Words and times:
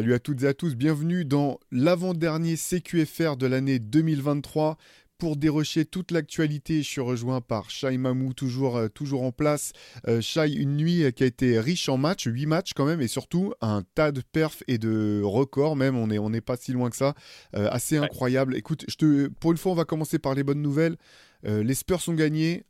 Salut 0.00 0.14
à 0.14 0.18
toutes 0.18 0.44
et 0.44 0.46
à 0.46 0.54
tous, 0.54 0.76
bienvenue 0.76 1.26
dans 1.26 1.60
l'avant-dernier 1.70 2.56
CQFR 2.56 3.36
de 3.36 3.46
l'année 3.46 3.78
2023. 3.78 4.78
Pour 5.18 5.36
dérocher 5.36 5.84
toute 5.84 6.10
l'actualité, 6.10 6.82
je 6.82 6.88
suis 6.88 7.02
rejoint 7.02 7.42
par 7.42 7.68
Shai 7.68 7.98
Mamou, 7.98 8.32
toujours, 8.32 8.78
euh, 8.78 8.88
toujours 8.88 9.24
en 9.24 9.30
place. 9.30 9.72
Euh, 10.08 10.22
Shai, 10.22 10.54
une 10.54 10.78
nuit 10.78 11.12
qui 11.12 11.22
a 11.22 11.26
été 11.26 11.60
riche 11.60 11.90
en 11.90 11.98
matchs, 11.98 12.24
8 12.24 12.46
matchs 12.46 12.72
quand 12.74 12.86
même, 12.86 13.02
et 13.02 13.08
surtout 13.08 13.52
un 13.60 13.82
tas 13.94 14.10
de 14.10 14.22
perfs 14.22 14.62
et 14.68 14.78
de 14.78 15.20
records 15.22 15.76
même, 15.76 15.98
on 15.98 16.06
n'est 16.06 16.18
on 16.18 16.30
pas 16.30 16.56
si 16.56 16.72
loin 16.72 16.88
que 16.88 16.96
ça. 16.96 17.12
Euh, 17.54 17.68
assez 17.70 17.98
incroyable. 17.98 18.56
Écoute, 18.56 18.86
je 18.88 18.94
te, 18.94 19.28
pour 19.28 19.52
une 19.52 19.58
fois, 19.58 19.72
on 19.72 19.74
va 19.74 19.84
commencer 19.84 20.18
par 20.18 20.34
les 20.34 20.44
bonnes 20.44 20.62
nouvelles. 20.62 20.96
les 21.44 21.74
Spurs 21.74 22.00
sont 22.00 22.14
gagnés, 22.14 22.64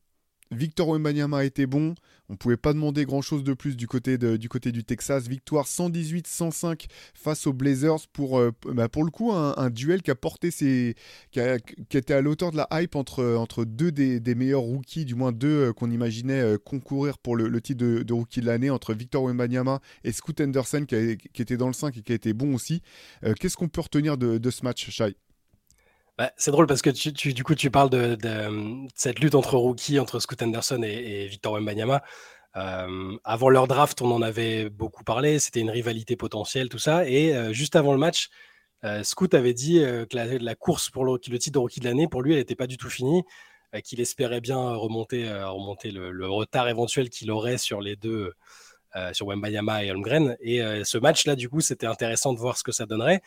Victor 0.50 0.88
Wembanyama 0.88 1.38
a 1.38 1.45
été 1.45 1.66
bon. 1.66 1.95
On 2.28 2.34
ne 2.34 2.36
pouvait 2.36 2.56
pas 2.56 2.72
demander 2.72 3.04
grand-chose 3.04 3.42
de 3.42 3.54
plus 3.54 3.77
du 3.77 3.86
côté, 3.88 4.16
du 4.16 4.48
côté 4.48 4.70
du 4.72 4.84
Texas. 4.84 5.27
Victoire 5.27 5.66
118-105 5.66 6.86
face 7.14 7.46
aux 7.46 7.52
Blazers 7.52 8.06
pour, 8.12 8.38
euh, 8.38 8.52
bah, 8.66 8.88
pour 8.88 9.05
le 9.05 9.10
coup 9.10 9.32
un, 9.32 9.70
duel 9.70 10.02
qui 10.02 10.10
a 10.10 10.14
porté 10.14 10.50
ses, 10.50 10.94
qui, 11.32 11.41
était 11.41 12.14
à 12.14 12.20
l'auteur 12.20 12.52
de 12.52 12.56
la 12.56 12.68
hype 12.72 12.94
entre, 12.94 13.34
entre 13.36 13.64
deux 13.64 13.91
des, 13.91 14.34
meilleurs 14.34 14.60
rookies, 14.60 15.05
du 15.05 15.14
moins 15.14 15.32
deux 15.32 15.68
euh, 15.68 15.72
qu'on 15.72 15.91
imaginait 15.91 16.41
euh, 16.41 16.58
concourir 16.58 17.19
pour 17.19 17.36
le, 17.36 17.60
titre 17.60 17.84
de, 17.84 18.12
rookie 18.12 18.41
de 18.41 18.46
l'année, 18.46 18.70
entre 18.70 18.94
Victor 18.94 19.24
Wembanyama 19.24 19.80
et 20.05 20.12
Scoot 20.12 20.41
Henderson 20.41 20.84
qui, 20.86 20.94
était 20.94 21.56
dans 21.56 21.66
le 21.66 21.72
5 21.72 21.96
et 21.96 22.02
qui 22.02 22.12
a 22.12 22.14
été 22.14 22.32
bon 22.32 22.55
aussi. 22.55 22.82
Qu'est-ce 23.38 23.56
qu'on 23.56 23.69
peut 23.69 23.80
retenir 23.80 24.16
de, 24.16 24.38
de 24.38 24.50
ce 24.50 24.64
match, 24.64 24.88
Shai? 24.91 25.16
Bah, 26.20 26.33
c'est 26.37 26.51
drôle 26.51 26.66
parce 26.66 26.83
que 26.83 26.91
tu, 26.91 27.33
du 27.33 27.45
coup, 27.45 27.55
tu 27.55 27.70
parles 27.70 27.88
de, 27.88 28.19
cette 28.95 29.20
lutte 29.20 29.34
entre 29.34 29.56
rookies, 29.56 29.98
entre 29.98 30.20
Scoot 30.20 30.42
Anderson 30.42 30.83
et, 30.83 31.27
Victor 31.28 31.55
Wembanyama. 31.55 32.03
Euh, 32.56 33.17
avant 33.25 33.48
leur 33.48 33.67
draft, 33.67 34.03
on 34.03 34.12
en 34.12 34.20
avait 34.20 34.69
beaucoup 34.69 35.03
parlé. 35.03 35.39
C'était 35.39 35.61
une 35.61 35.70
rivalité 35.70 36.17
potentielle, 36.17 36.69
tout 36.69 36.78
ça. 36.78 37.09
Et 37.09 37.34
euh, 37.34 37.55
juste 37.55 37.75
avant 37.75 37.92
le 37.92 37.98
match, 37.98 38.28
euh, 38.84 39.03
Scoot 39.03 39.33
avait 39.33 39.55
dit 39.55 39.78
que 39.78 40.14
la, 40.14 40.55
course 40.55 40.91
pour 40.91 41.06
le, 41.06 41.19
titre 41.19 41.53
de 41.53 41.59
rookie 41.59 41.81
de 41.81 41.86
l'année, 41.86 42.06
pour 42.06 42.20
lui, 42.20 42.33
elle 42.34 42.41
n'était 42.41 42.55
pas 42.55 42.66
du 42.66 42.77
tout 42.77 42.91
finie. 42.91 43.22
qu'il 43.83 43.98
espérait 44.03 44.42
bien 44.42 44.59
remonter, 44.59 45.27
remonter 45.44 45.91
le, 45.91 46.28
retard 46.28 46.69
éventuel 46.69 47.09
qu'il 47.09 47.31
aurait 47.31 47.56
sur 47.56 47.81
les 47.81 47.97
deux, 47.97 48.34
sur 49.14 49.27
Wembanyama 49.27 49.84
et 49.84 49.91
Holmgren. 49.91 50.37
Et 50.41 50.61
ce 50.84 50.98
match-là, 50.98 51.34
du 51.34 51.48
coup, 51.48 51.62
c'était 51.62 51.87
intéressant 51.87 52.34
de 52.34 52.39
voir 52.39 52.59
ce 52.59 52.62
que 52.62 52.72
ça 52.72 52.84
donnerait. 52.84 53.22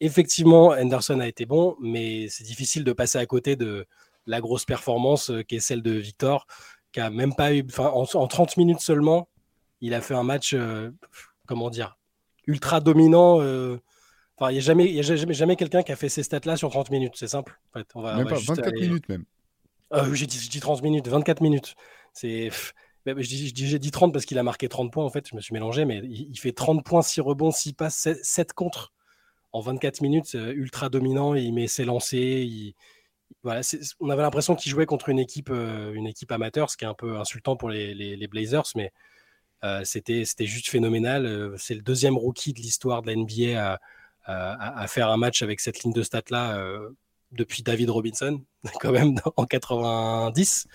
Effectivement, 0.00 0.68
Henderson 0.68 1.18
a 1.20 1.26
été 1.26 1.44
bon, 1.44 1.76
mais 1.80 2.28
c'est 2.28 2.44
difficile 2.44 2.84
de 2.84 2.92
passer 2.92 3.18
à 3.18 3.26
côté 3.26 3.56
de 3.56 3.86
la 4.26 4.40
grosse 4.40 4.64
performance 4.64 5.30
euh, 5.30 5.42
qui 5.42 5.56
est 5.56 5.60
celle 5.60 5.82
de 5.82 5.90
Victor, 5.90 6.46
qui 6.92 7.00
a 7.00 7.10
même 7.10 7.34
pas 7.34 7.52
eu, 7.52 7.64
enfin, 7.68 7.88
en, 7.88 8.26
30 8.26 8.56
minutes 8.56 8.80
seulement, 8.80 9.28
il 9.80 9.94
a 9.94 10.00
fait 10.00 10.14
un 10.14 10.22
match, 10.22 10.54
euh, 10.54 10.90
comment 11.46 11.70
dire, 11.70 11.98
ultra 12.46 12.80
dominant. 12.80 13.40
Euh, 13.40 13.78
enfin, 14.36 14.50
il 14.50 14.54
n'y 14.54 14.58
a 14.58 14.62
jamais, 14.62 15.02
jamais, 15.02 15.34
jamais 15.34 15.56
quelqu'un 15.56 15.82
qui 15.82 15.90
a 15.90 15.96
fait 15.96 16.08
ces 16.08 16.22
stats-là 16.22 16.56
sur 16.56 16.70
30 16.70 16.90
minutes, 16.90 17.14
c'est 17.16 17.28
simple. 17.28 17.58
En 17.74 17.78
fait, 17.78 17.88
on 17.94 18.02
va, 18.02 18.16
même 18.16 18.28
pas, 18.28 18.36
24 18.36 18.72
minutes 18.74 19.08
même. 19.08 19.24
j'ai 20.12 20.26
dit, 20.26 20.48
dit, 20.48 20.60
30 20.60 20.82
minutes, 20.82 21.08
24 21.08 21.40
minutes. 21.40 21.74
C'est. 22.12 22.50
J'ai 23.06 23.78
dit 23.78 23.90
30 23.90 24.12
parce 24.12 24.26
qu'il 24.26 24.38
a 24.38 24.42
marqué 24.42 24.68
30 24.68 24.92
points 24.92 25.04
en 25.04 25.08
fait, 25.08 25.26
je 25.26 25.34
me 25.34 25.40
suis 25.40 25.54
mélangé, 25.54 25.86
mais 25.86 26.02
il, 26.04 26.28
il 26.30 26.38
fait 26.38 26.52
30 26.52 26.84
points, 26.84 27.00
6 27.00 27.22
rebonds, 27.22 27.50
6 27.50 27.72
passes, 27.72 27.96
7, 27.96 28.22
7 28.22 28.52
contre 28.52 28.92
en 29.58 29.60
24 29.60 30.02
minutes, 30.02 30.34
euh, 30.36 30.52
ultra 30.52 30.88
dominant, 30.88 31.34
il 31.34 31.52
met 31.52 31.66
ses 31.66 31.84
lancers. 31.84 32.46
On 33.44 34.10
avait 34.10 34.22
l'impression 34.22 34.54
qu'il 34.54 34.70
jouait 34.70 34.86
contre 34.86 35.08
une 35.08 35.18
équipe, 35.18 35.50
euh, 35.50 35.92
une 35.94 36.06
équipe 36.06 36.30
amateur, 36.32 36.70
ce 36.70 36.76
qui 36.76 36.84
est 36.84 36.88
un 36.88 36.94
peu 36.94 37.18
insultant 37.18 37.56
pour 37.56 37.68
les, 37.68 38.26
Blazers, 38.28 38.64
mais 38.76 38.92
euh, 39.64 39.82
c'était 39.84 40.24
juste 40.40 40.68
phénoménal. 40.68 41.54
C'est 41.58 41.74
le 41.74 41.82
deuxième 41.82 42.16
rookie 42.16 42.52
de 42.52 42.60
l'histoire 42.60 43.02
de 43.02 43.08
la 43.08 43.16
NBA 43.16 43.78
à, 44.26 44.86
faire 44.86 45.08
un 45.08 45.16
match 45.16 45.42
avec 45.42 45.60
cette 45.60 45.82
ligne 45.82 45.92
de 45.92 46.02
stats-là 46.02 46.62
depuis 47.32 47.62
David 47.62 47.90
Robinson, 47.90 48.40
quand 48.80 48.92
même 48.92 49.16
en 49.36 49.44
90. 49.44 50.66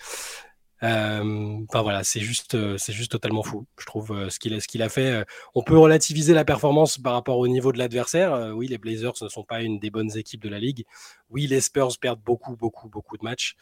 Euh, 0.84 1.64
enfin 1.68 1.82
voilà, 1.82 2.04
c'est 2.04 2.20
juste, 2.20 2.54
euh, 2.54 2.76
c'est 2.78 2.92
juste 2.92 3.12
totalement 3.12 3.42
fou. 3.42 3.66
Je 3.78 3.86
trouve 3.86 4.12
euh, 4.12 4.28
ce 4.30 4.38
qu'il 4.38 4.52
a, 4.54 4.60
ce 4.60 4.68
qu'il 4.68 4.82
a 4.82 4.88
fait. 4.88 5.24
on 5.54 5.62
peut 5.62 5.78
relativiser 5.78 6.34
la 6.34 6.44
performance 6.44 6.98
par 6.98 7.14
rapport 7.14 7.38
au 7.38 7.48
niveau 7.48 7.72
de 7.72 7.78
l'adversaire. 7.78 8.52
oui, 8.54 8.68
les 8.68 8.78
Blazers 8.78 9.14
ne 9.22 9.28
sont 9.28 9.44
pas 9.44 9.62
une 9.62 9.78
des 9.78 9.90
bonnes 9.90 10.16
équipes 10.16 10.42
de 10.42 10.48
la 10.48 10.58
ligue. 10.58 10.84
Oui, 11.30 11.46
les 11.46 11.60
Spurs 11.60 11.98
perdent 12.00 12.22
beaucoup, 12.22 12.56
beaucoup, 12.56 12.88
beaucoup 12.88 13.16
de 13.16 13.24
matchs. 13.24 13.56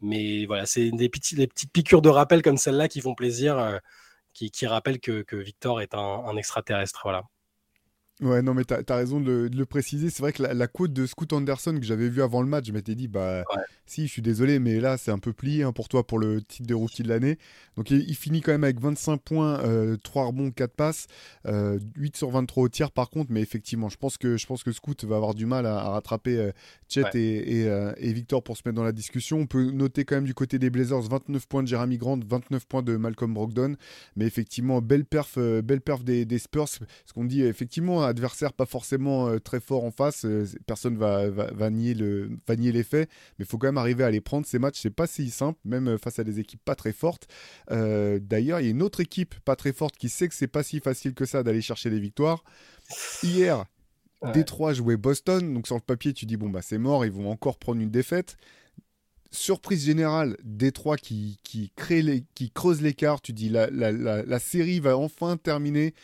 Mais 0.00 0.46
voilà, 0.46 0.66
c'est 0.66 0.90
des, 0.90 1.08
petites 1.08 1.72
piqûres 1.72 2.02
de 2.02 2.08
rappel 2.08 2.42
comme 2.42 2.56
celle-là 2.56 2.88
qui 2.88 3.00
font 3.00 3.14
plaisir, 3.14 3.80
qui, 4.34 4.50
rappellent 4.66 5.00
que, 5.00 5.22
que 5.22 5.36
Victor 5.36 5.80
est 5.80 5.94
un, 5.94 5.98
un 5.98 6.36
extraterrestre. 6.36 7.00
Voilà. 7.04 7.24
Ouais, 8.22 8.40
non, 8.40 8.54
mais 8.54 8.64
tu 8.64 8.72
as, 8.72 8.96
raison 8.96 9.18
de, 9.20 9.50
le 9.52 9.66
préciser. 9.66 10.08
C'est 10.08 10.22
vrai 10.22 10.32
que 10.32 10.44
la, 10.44 10.54
la, 10.54 10.68
quote 10.68 10.92
de 10.92 11.06
Scoot 11.06 11.32
Anderson 11.32 11.76
que 11.76 11.84
j'avais 11.84 12.08
vu 12.08 12.22
avant 12.22 12.40
le 12.40 12.46
match, 12.46 12.66
je 12.66 12.72
m'étais 12.72 12.94
dit, 12.94 13.08
bah, 13.08 13.44
si, 13.84 14.06
je 14.06 14.12
suis 14.12 14.22
désolé, 14.22 14.60
mais 14.60 14.78
là, 14.78 14.96
c'est 14.96 15.10
un 15.10 15.18
peu 15.18 15.32
plié 15.32 15.64
hein, 15.64 15.72
pour 15.72 15.88
toi 15.88 16.06
pour 16.06 16.20
le 16.20 16.40
titre 16.40 16.68
de 16.68 16.74
rookie 16.74 17.02
de 17.02 17.08
l'année. 17.08 17.36
Donc, 17.76 17.90
il, 17.90 18.14
finit 18.14 18.40
quand 18.40 18.52
même 18.52 18.62
avec 18.62 18.78
25 18.80 19.20
points, 19.20 19.58
3 19.58 19.66
euh, 19.66 20.26
rebonds, 20.26 20.52
4 20.52 20.72
passes, 20.72 21.08
8 21.44 21.50
euh, 21.50 21.78
sur 22.14 22.30
23 22.30 22.62
au 22.62 22.68
tiers, 22.68 22.92
par 22.92 23.10
contre. 23.10 23.32
Mais 23.32 23.40
effectivement, 23.40 23.88
je 23.88 23.96
pense 23.96 24.18
que, 24.18 24.36
je 24.36 24.46
pense 24.46 24.62
que 24.62 24.70
Scoot 24.70 25.04
va 25.04 25.16
avoir 25.16 25.34
du 25.34 25.46
mal 25.46 25.66
à, 25.66 25.80
rattraper 25.90 26.38
euh, 26.38 26.52
Chet 26.88 27.02
et, 27.14 27.62
et, 27.62 28.12
Victor 28.12 28.44
pour 28.44 28.56
se 28.56 28.62
mettre 28.64 28.76
dans 28.76 28.84
la 28.84 28.92
discussion. 28.92 29.38
On 29.38 29.46
peut 29.46 29.72
noter 29.72 30.04
quand 30.04 30.14
même 30.14 30.24
du 30.24 30.34
côté 30.34 30.60
des 30.60 30.70
Blazers 30.70 31.02
29 31.02 31.48
points 31.48 31.64
de 31.64 31.68
Jeremy 31.68 31.98
Grant, 31.98 32.20
29 32.24 32.66
points 32.66 32.82
de 32.82 32.96
Malcolm 32.96 33.34
Brogdon. 33.34 33.74
Mais 34.14 34.26
effectivement, 34.26 34.80
belle 34.80 35.04
perf, 35.04 35.38
belle 35.38 35.80
perf 35.80 36.04
des, 36.04 36.24
des 36.24 36.38
Spurs. 36.38 36.68
Ce 36.68 37.12
qu'on 37.12 37.24
dit, 37.24 37.42
effectivement, 37.42 38.11
adversaire 38.12 38.52
pas 38.52 38.66
forcément 38.66 39.28
euh, 39.28 39.38
très 39.38 39.60
fort 39.60 39.84
en 39.84 39.90
face, 39.90 40.24
euh, 40.24 40.46
personne 40.66 40.96
va, 40.96 41.28
va, 41.28 41.70
nier 41.70 41.94
le, 41.94 42.30
va 42.46 42.56
nier 42.56 42.72
les 42.72 42.84
faits, 42.84 43.08
mais 43.38 43.44
il 43.44 43.48
faut 43.48 43.58
quand 43.58 43.66
même 43.66 43.78
arriver 43.78 44.04
à 44.04 44.10
les 44.10 44.20
prendre. 44.20 44.46
Ces 44.46 44.58
matchs, 44.58 44.80
c'est 44.80 44.90
pas 44.90 45.06
si 45.06 45.30
simple, 45.30 45.58
même 45.64 45.88
euh, 45.88 45.98
face 45.98 46.18
à 46.18 46.24
des 46.24 46.38
équipes 46.38 46.62
pas 46.64 46.74
très 46.74 46.92
fortes. 46.92 47.26
D'ailleurs, 47.68 48.60
il 48.60 48.64
y 48.64 48.68
a 48.68 48.70
une 48.70 48.82
autre 48.82 49.00
équipe 49.00 49.34
pas 49.40 49.56
très 49.56 49.72
forte 49.72 49.96
qui 49.96 50.08
sait 50.08 50.28
que 50.28 50.34
c'est 50.34 50.46
pas 50.46 50.62
si 50.62 50.80
facile 50.80 51.14
que 51.14 51.24
ça 51.24 51.42
d'aller 51.42 51.62
chercher 51.62 51.90
des 51.90 52.00
victoires. 52.00 52.44
Hier, 53.22 53.64
Détroit 54.34 54.72
jouait 54.72 54.96
Boston, 54.96 55.54
donc 55.54 55.66
sur 55.66 55.76
le 55.76 55.80
papier, 55.82 56.12
tu 56.12 56.26
dis 56.26 56.36
bon 56.36 56.48
bah 56.48 56.62
c'est 56.62 56.78
mort, 56.78 57.04
ils 57.04 57.10
vont 57.10 57.30
encore 57.30 57.58
prendre 57.58 57.80
une 57.80 57.90
défaite 57.90 58.36
surprise 59.32 59.84
générale, 59.84 60.36
Détroit 60.44 60.98
qui, 60.98 61.38
qui, 61.42 61.72
crée 61.74 62.02
les, 62.02 62.24
qui 62.34 62.50
creuse 62.50 62.82
l'écart. 62.82 63.20
Tu 63.20 63.32
dis 63.32 63.48
la, 63.48 63.68
la, 63.70 63.90
la, 63.90 64.38
série 64.38 64.78
va 64.78 64.96
enfin 64.96 65.36
terminer. 65.36 65.94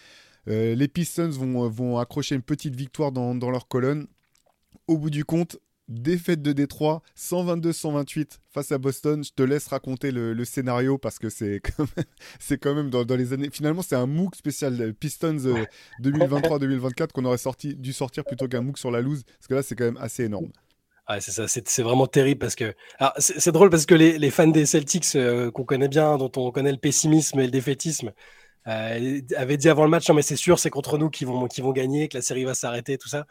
Euh, 0.48 0.74
les 0.74 0.88
Pistons 0.88 1.28
vont, 1.30 1.68
vont, 1.68 1.98
accrocher 1.98 2.34
une 2.34 2.42
petite 2.42 2.74
victoire 2.74 3.12
dans, 3.12 3.50
leur 3.50 3.68
colonne. 3.68 4.06
Au 4.86 4.96
bout 4.96 5.10
du 5.10 5.24
compte, 5.24 5.58
défaite 5.88 6.40
de 6.40 6.52
Détroit, 6.52 7.02
122-128 7.18 8.38
face 8.50 8.72
à 8.72 8.78
Boston. 8.78 9.22
Je 9.22 9.32
te 9.32 9.42
laisse 9.42 9.66
raconter 9.66 10.10
le, 10.10 10.44
scénario 10.44 10.96
parce 10.96 11.18
que 11.18 11.28
c'est 11.28 11.60
quand 11.76 11.86
même, 11.96 12.06
c'est 12.38 12.58
quand 12.58 12.74
même 12.74 12.88
dans, 12.88 13.04
les 13.16 13.32
années. 13.32 13.50
Finalement, 13.50 13.82
c'est 13.82 13.96
un 13.96 14.06
MOOC 14.06 14.36
spécial 14.36 14.80
euh, 14.80 14.92
Pistons 14.92 15.36
2023-2024 16.02 17.02
euh, 17.02 17.06
qu'on 17.08 17.24
aurait 17.26 17.38
dû 17.76 17.92
sortir 17.92 18.24
plutôt 18.24 18.48
qu'un 18.48 18.62
MOOC 18.62 18.78
sur 18.78 18.90
la 18.90 19.02
loose 19.02 19.24
parce 19.24 19.48
que 19.48 19.54
là, 19.54 19.62
c'est 19.62 19.74
quand 19.74 19.84
même 19.84 19.98
assez 19.98 20.24
énorme. 20.24 20.50
c'est 21.20 21.32
ça, 21.32 21.46
c'est 21.46 21.82
vraiment 21.82 22.06
terrible 22.06 22.38
parce 22.38 22.54
que. 22.54 22.74
c'est 23.18 23.52
drôle 23.52 23.68
parce 23.68 23.84
que 23.84 23.94
les, 23.94 24.30
fans 24.30 24.48
des 24.48 24.64
Celtics 24.64 25.12
qu'on 25.52 25.64
connaît 25.64 25.88
bien, 25.88 26.16
dont 26.16 26.32
on 26.36 26.50
connaît 26.52 26.72
le 26.72 26.78
pessimisme 26.78 27.38
et 27.40 27.44
le 27.44 27.50
défaitisme, 27.50 28.12
euh, 28.68 29.20
avait 29.36 29.56
dit 29.56 29.68
avant 29.68 29.84
le 29.84 29.90
match, 29.90 30.08
non 30.08 30.14
mais 30.14 30.22
c'est 30.22 30.36
sûr, 30.36 30.58
c'est 30.58 30.70
contre 30.70 30.98
nous 30.98 31.10
qui 31.10 31.24
vont, 31.24 31.46
vont 31.46 31.72
gagner, 31.72 32.08
que 32.08 32.16
la 32.18 32.22
série 32.22 32.44
va 32.44 32.54
s'arrêter, 32.54 32.98
tout 32.98 33.08
ça. 33.08 33.26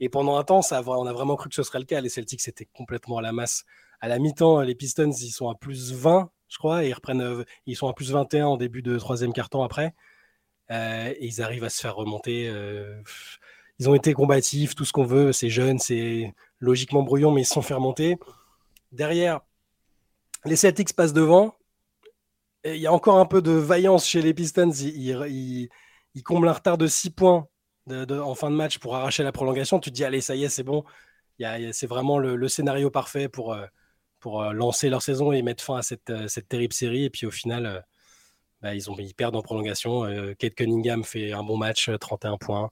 Et 0.00 0.08
pendant 0.08 0.38
un 0.38 0.44
temps, 0.44 0.62
ça, 0.62 0.82
on 0.86 1.06
a 1.06 1.12
vraiment 1.12 1.36
cru 1.36 1.50
que 1.50 1.54
ce 1.54 1.62
serait 1.62 1.78
le 1.78 1.84
cas. 1.84 2.00
Les 2.00 2.08
Celtics 2.08 2.46
étaient 2.48 2.68
complètement 2.74 3.18
à 3.18 3.22
la 3.22 3.32
masse. 3.32 3.64
À 4.00 4.08
la 4.08 4.18
mi-temps, 4.18 4.62
les 4.62 4.74
Pistons, 4.74 5.12
ils 5.12 5.30
sont 5.30 5.50
à 5.50 5.54
plus 5.54 5.92
20, 5.92 6.30
je 6.48 6.56
crois, 6.56 6.84
et 6.84 6.88
ils 6.88 6.94
reprennent, 6.94 7.20
euh, 7.20 7.44
ils 7.66 7.76
sont 7.76 7.86
à 7.86 7.92
plus 7.92 8.10
21 8.10 8.46
en 8.46 8.56
début 8.56 8.80
de 8.80 8.98
troisième 8.98 9.34
quart-temps 9.34 9.62
après. 9.62 9.94
Euh, 10.70 11.10
et 11.10 11.26
ils 11.26 11.42
arrivent 11.42 11.64
à 11.64 11.68
se 11.68 11.80
faire 11.82 11.96
remonter. 11.96 12.48
Euh, 12.48 13.02
ils 13.78 13.90
ont 13.90 13.94
été 13.94 14.14
combatifs, 14.14 14.74
tout 14.74 14.86
ce 14.86 14.92
qu'on 14.92 15.04
veut. 15.04 15.32
C'est 15.32 15.50
jeune, 15.50 15.78
c'est 15.78 16.32
logiquement 16.60 17.02
brouillon, 17.02 17.30
mais 17.30 17.42
ils 17.42 17.46
se 17.46 17.52
sont 17.52 17.62
fait 17.62 17.74
remonter. 17.74 18.16
Derrière, 18.92 19.40
les 20.46 20.56
Celtics 20.56 20.94
passent 20.94 21.12
devant 21.12 21.54
il 22.64 22.76
y 22.76 22.86
a 22.86 22.92
encore 22.92 23.18
un 23.18 23.26
peu 23.26 23.42
de 23.42 23.52
vaillance 23.52 24.06
chez 24.06 24.22
les 24.22 24.34
Pistons. 24.34 24.70
Ils, 24.72 25.68
comblent 26.24 26.48
un 26.48 26.52
retard 26.52 26.78
de 26.78 26.86
6 26.86 27.10
points 27.10 27.46
en 27.88 28.34
fin 28.34 28.50
de 28.50 28.56
match 28.56 28.78
pour 28.78 28.96
arracher 28.96 29.22
la 29.22 29.32
prolongation. 29.32 29.78
Tu 29.80 29.90
te 29.90 29.94
dis, 29.94 30.04
allez, 30.04 30.20
ça 30.20 30.34
y 30.34 30.44
est, 30.44 30.48
c'est 30.48 30.62
bon. 30.62 30.84
C'est 31.72 31.86
vraiment 31.86 32.18
le, 32.18 32.48
scénario 32.48 32.90
parfait 32.90 33.28
pour, 33.28 33.54
euh, 33.54 33.66
euh, 34.26 34.52
lancer 34.52 34.90
leur 34.90 35.02
saison 35.02 35.32
et 35.32 35.42
mettre 35.42 35.64
fin 35.64 35.76
à 35.76 35.82
cette, 35.82 36.10
euh, 36.10 36.26
terrible 36.48 36.74
série. 36.74 37.04
Et 37.04 37.10
puis 37.10 37.26
au 37.26 37.30
final, 37.30 37.84
bah, 38.60 38.74
ils 38.74 39.14
perdent 39.14 39.36
en 39.36 39.42
prolongation. 39.42 40.04
Kate 40.38 40.54
Cunningham 40.54 41.04
fait 41.04 41.32
un 41.32 41.42
bon 41.42 41.56
match, 41.56 41.90
31 42.00 42.36
points. 42.36 42.70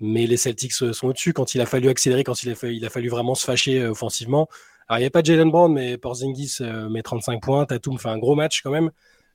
Mais 0.00 0.26
les 0.26 0.38
Celtics 0.38 0.72
sont 0.72 1.08
au-dessus 1.08 1.32
quand 1.34 1.54
il 1.54 1.60
a 1.60 1.66
fallu 1.66 1.88
accélérer, 1.88 2.24
quand 2.24 2.42
il 2.42 2.50
a 2.50 2.54
fallu, 2.54 2.74
il 2.74 2.86
a 2.86 2.90
fallu 2.90 3.08
vraiment 3.10 3.34
se 3.34 3.44
fâcher 3.44 3.86
offensivement. 3.86 4.48
Alors, 4.88 4.98
il 4.98 5.02
n'y 5.02 5.06
a 5.06 5.10
pas 5.10 5.22
Jalen 5.22 5.50
Brown, 5.50 5.72
mais 5.72 5.98
Porzingis 5.98 6.58
met 6.90 7.02
35 7.02 7.42
points. 7.42 7.66
Tatum 7.66 7.98
fait 7.98 8.08
un 8.08 8.18
gros 8.18 8.34
match 8.34 8.62
quand 8.62 8.70
même. 8.70 8.90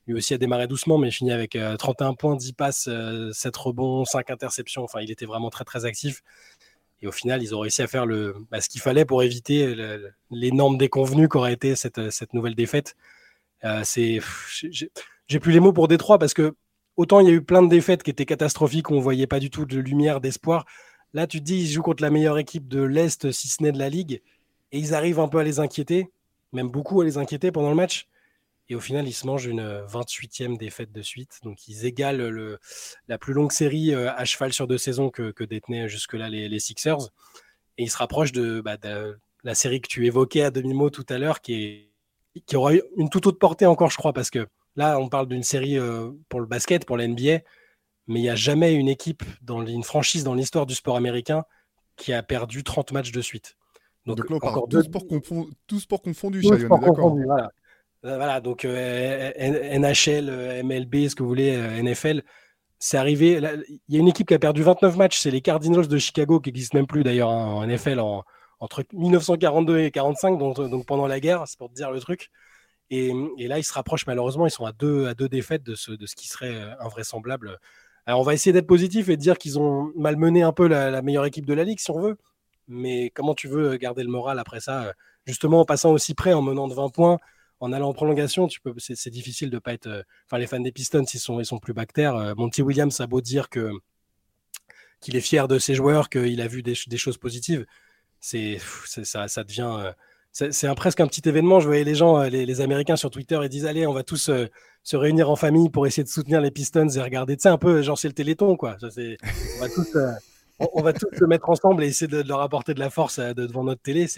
Lui 0.06 0.14
aussi 0.14 0.34
a 0.34 0.38
démarré 0.38 0.66
doucement, 0.66 0.98
mais 0.98 1.10
fini 1.10 1.32
avec 1.32 1.58
31 1.78 2.14
points, 2.14 2.36
10 2.36 2.52
passes, 2.52 2.88
7 3.32 3.56
rebonds, 3.56 4.04
5 4.04 4.30
interceptions. 4.30 4.84
Enfin, 4.84 5.00
il 5.00 5.10
était 5.10 5.26
vraiment 5.26 5.50
très 5.50 5.64
très 5.64 5.84
actif. 5.84 6.22
Et 7.02 7.06
au 7.06 7.12
final, 7.12 7.42
ils 7.42 7.54
ont 7.54 7.60
réussi 7.60 7.82
à 7.82 7.86
faire 7.86 8.06
le, 8.06 8.36
bah, 8.50 8.60
ce 8.60 8.68
qu'il 8.68 8.80
fallait 8.80 9.04
pour 9.04 9.22
éviter 9.22 9.74
l'énorme 10.30 10.78
déconvenue 10.78 11.28
qu'aurait 11.28 11.52
été 11.52 11.74
cette, 11.74 12.10
cette, 12.10 12.34
nouvelle 12.34 12.54
défaite. 12.54 12.96
j'ai 13.62 14.20
plus 15.40 15.52
les 15.52 15.60
mots 15.60 15.72
pour 15.72 15.88
Détroit 15.88 16.18
parce 16.18 16.34
que 16.34 16.54
autant 16.96 17.20
il 17.20 17.28
y 17.28 17.30
a 17.30 17.34
eu 17.34 17.42
plein 17.42 17.62
de 17.62 17.68
défaites 17.68 18.02
qui 18.02 18.10
étaient 18.10 18.26
catastrophiques, 18.26 18.90
on 18.90 19.00
voyait 19.00 19.26
pas 19.26 19.40
du 19.40 19.50
tout 19.50 19.66
de 19.66 19.78
lumière, 19.78 20.20
d'espoir. 20.20 20.64
Là, 21.12 21.26
tu 21.26 21.38
te 21.40 21.44
dis, 21.44 21.60
ils 21.60 21.68
jouent 21.68 21.82
contre 21.82 22.02
la 22.02 22.10
meilleure 22.10 22.38
équipe 22.38 22.68
de 22.68 22.82
l'Est, 22.82 23.30
si 23.32 23.48
ce 23.48 23.62
n'est 23.62 23.72
de 23.72 23.78
la 23.78 23.88
Ligue, 23.88 24.22
et 24.72 24.78
ils 24.78 24.94
arrivent 24.94 25.20
un 25.20 25.28
peu 25.28 25.38
à 25.38 25.44
les 25.44 25.60
inquiéter, 25.60 26.10
même 26.52 26.68
beaucoup 26.68 27.00
à 27.00 27.04
les 27.04 27.16
inquiéter 27.18 27.52
pendant 27.52 27.70
le 27.70 27.76
match. 27.76 28.08
Et 28.68 28.74
au 28.74 28.80
final, 28.80 29.06
ils 29.06 29.12
se 29.12 29.26
mangent 29.26 29.46
une 29.46 29.62
28e 29.86 30.56
défaite 30.58 30.90
de 30.90 31.02
suite. 31.02 31.38
Donc, 31.44 31.68
ils 31.68 31.86
égalent 31.86 32.30
le, 32.30 32.58
la 33.06 33.16
plus 33.16 33.32
longue 33.32 33.52
série 33.52 33.94
euh, 33.94 34.12
à 34.12 34.24
cheval 34.24 34.52
sur 34.52 34.66
deux 34.66 34.78
saisons 34.78 35.10
que, 35.10 35.30
que 35.30 35.44
détenaient 35.44 35.88
jusque-là 35.88 36.28
les, 36.28 36.58
Sixers. 36.58 37.10
Et 37.78 37.84
ils 37.84 37.90
se 37.90 37.98
rapprochent 37.98 38.32
bah, 38.32 38.76
de, 38.76 39.18
la 39.44 39.54
série 39.54 39.80
que 39.80 39.88
tu 39.88 40.06
évoquais 40.06 40.42
à 40.42 40.50
demi-mot 40.50 40.90
tout 40.90 41.06
à 41.08 41.18
l'heure, 41.18 41.40
qui, 41.40 41.90
qui 42.46 42.56
aura 42.56 42.72
une 42.96 43.08
toute 43.08 43.26
autre 43.26 43.38
portée 43.38 43.66
encore, 43.66 43.90
je 43.90 43.96
crois, 43.96 44.12
parce 44.12 44.30
que 44.30 44.48
là, 44.74 44.98
on 44.98 45.08
parle 45.08 45.28
d'une 45.28 45.44
série 45.44 45.78
euh, 45.78 46.10
pour 46.28 46.40
le 46.40 46.46
basket, 46.46 46.84
pour 46.84 46.96
la 46.96 47.06
NBA, 47.06 47.40
mais 48.08 48.20
il 48.20 48.22
n'y 48.22 48.28
a 48.28 48.34
jamais 48.34 48.74
une 48.74 48.88
équipe, 48.88 49.22
dans 49.42 49.64
une 49.64 49.84
franchise 49.84 50.24
dans 50.24 50.34
l'histoire 50.34 50.66
du 50.66 50.74
sport 50.74 50.96
américain, 50.96 51.44
qui 51.96 52.12
a 52.12 52.22
perdu 52.24 52.64
30 52.64 52.90
matchs 52.92 53.12
de 53.12 53.20
suite. 53.20 53.56
Donc, 54.06 54.18
là, 54.18 54.24
on 54.30 54.34
encore 54.36 54.68
deux 54.68 54.82
sports, 54.82 55.04
tout 55.66 55.80
sport 55.80 56.02
confondu, 56.02 56.42
d'accord. 56.42 57.16
Voilà. 57.24 57.50
Euh, 58.04 58.16
voilà, 58.16 58.40
donc 58.40 58.64
euh, 58.64 59.32
NHL, 59.38 60.28
euh, 60.28 60.62
MLB, 60.62 61.08
ce 61.08 61.14
que 61.14 61.22
vous 61.22 61.28
voulez, 61.28 61.56
NFL, 61.82 62.22
c'est 62.78 62.98
arrivé. 62.98 63.40
Il 63.88 63.94
y 63.94 63.96
a 63.96 64.00
une 64.00 64.08
équipe 64.08 64.28
qui 64.28 64.34
a 64.34 64.38
perdu 64.38 64.62
29 64.62 64.96
matchs, 64.96 65.18
c'est 65.18 65.30
les 65.30 65.40
Cardinals 65.40 65.88
de 65.88 65.98
Chicago, 65.98 66.40
qui 66.40 66.50
n'existent 66.50 66.78
même 66.78 66.86
plus 66.86 67.02
d'ailleurs 67.02 67.30
hein, 67.30 67.46
en 67.46 67.66
NFL 67.66 68.00
en, 68.00 68.24
entre 68.60 68.84
1942 68.92 69.80
et 69.80 69.90
45, 69.90 70.38
donc, 70.38 70.56
donc 70.56 70.86
pendant 70.86 71.06
la 71.06 71.20
guerre, 71.20 71.44
c'est 71.46 71.58
pour 71.58 71.68
te 71.70 71.74
dire 71.74 71.90
le 71.90 72.00
truc. 72.00 72.30
Et, 72.90 73.12
là, 73.38 73.58
ils 73.58 73.64
se 73.64 73.72
rapprochent 73.72 74.06
malheureusement, 74.06 74.46
ils 74.46 74.50
sont 74.50 74.64
à 74.64 74.72
deux, 74.72 75.08
à 75.08 75.14
deux 75.14 75.28
défaites 75.28 75.64
de 75.64 75.74
ce, 75.74 75.90
de 75.90 76.06
ce 76.06 76.14
qui 76.14 76.28
serait 76.28 76.56
invraisemblable. 76.78 77.58
Alors, 78.06 78.20
on 78.20 78.22
va 78.22 78.34
essayer 78.34 78.52
d'être 78.52 78.68
positif 78.68 79.08
et 79.08 79.16
de 79.16 79.20
dire 79.20 79.36
qu'ils 79.36 79.58
ont 79.58 79.92
malmené 79.96 80.42
un 80.42 80.52
peu 80.52 80.68
la, 80.68 81.02
meilleure 81.02 81.24
équipe 81.24 81.46
de 81.46 81.54
la 81.54 81.64
ligue, 81.64 81.80
si 81.80 81.90
on 81.90 81.98
veut. 82.00 82.16
Mais 82.68 83.10
comment 83.10 83.34
tu 83.34 83.48
veux 83.48 83.76
garder 83.76 84.04
le 84.04 84.10
moral 84.10 84.38
après 84.38 84.60
ça 84.60 84.92
Justement, 85.26 85.60
en 85.60 85.64
passant 85.64 85.90
aussi 85.92 86.14
près, 86.14 86.32
en 86.32 86.42
menant 86.42 86.68
de 86.68 86.74
20 86.74 86.90
points, 86.90 87.18
en 87.60 87.72
allant 87.72 87.88
en 87.88 87.92
prolongation, 87.94 88.46
tu 88.48 88.60
peux, 88.60 88.74
c'est, 88.78 89.10
difficile 89.10 89.50
de 89.50 89.58
pas 89.58 89.72
être. 89.72 89.86
Euh, 89.86 90.02
enfin, 90.26 90.38
les 90.38 90.46
fans 90.46 90.60
des 90.60 90.72
Pistons, 90.72 91.04
ils 91.04 91.18
sont, 91.18 91.40
ils 91.40 91.46
sont 91.46 91.58
plus 91.58 91.72
bactères. 91.72 92.16
Euh, 92.16 92.34
Monty 92.34 92.62
Williams 92.62 93.00
a 93.00 93.06
beau 93.06 93.20
dire 93.20 93.48
qu'il 93.48 95.16
est 95.16 95.20
fier 95.20 95.48
de 95.48 95.58
ses 95.58 95.74
joueurs, 95.74 96.10
qu'il 96.10 96.40
a 96.40 96.48
vu 96.48 96.62
des, 96.62 96.74
choses 96.74 97.18
positives. 97.18 97.66
C'est, 98.20 98.58
ça, 98.86 99.28
ça 99.28 99.44
devient. 99.44 99.74
Euh, 99.78 99.92
c'est, 100.32 100.74
presque 100.74 101.00
un 101.00 101.06
petit 101.06 101.26
événement. 101.26 101.60
Je 101.60 101.66
voyais 101.66 101.84
les 101.84 101.94
gens, 101.94 102.22
les, 102.22 102.60
Américains 102.60 102.96
sur 102.96 103.10
Twitter, 103.10 103.38
ils 103.42 103.48
disent 103.48 103.64
allez, 103.64 103.86
on 103.86 103.94
va 103.94 104.02
tous 104.02 104.30
se 104.82 104.96
réunir 104.96 105.30
en 105.30 105.36
famille 105.36 105.70
pour 105.70 105.86
essayer 105.86 106.04
de 106.04 106.08
soutenir 106.08 106.42
les 106.42 106.50
Pistons 106.50 106.88
et 106.88 107.00
regarder. 107.00 107.36
Tu 107.36 107.42
sais, 107.42 107.48
un 107.48 107.56
peu, 107.56 107.80
genre 107.80 107.98
c'est 107.98 108.08
le 108.08 108.14
Téléthon, 108.14 108.56
quoi. 108.56 108.76
on 108.82 109.60
va 109.60 109.68
tous. 109.70 109.96
on, 110.58 110.82
va 110.82 110.92
se 110.94 111.24
mettre 111.24 111.48
ensemble 111.48 111.84
et 111.84 111.86
essayer 111.86 112.06
de, 112.06 112.20
leur 112.20 112.42
apporter 112.42 112.74
de 112.74 112.80
la 112.80 112.90
force 112.90 113.18
devant 113.18 113.64
notre 113.64 113.80
télé. 113.80 114.08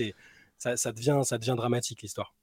Ça, 0.58 0.76
ça, 0.76 0.90
devient, 0.90 1.20
ça 1.22 1.38
devient 1.38 1.54
dramatique 1.56 2.02
l'histoire. 2.02 2.34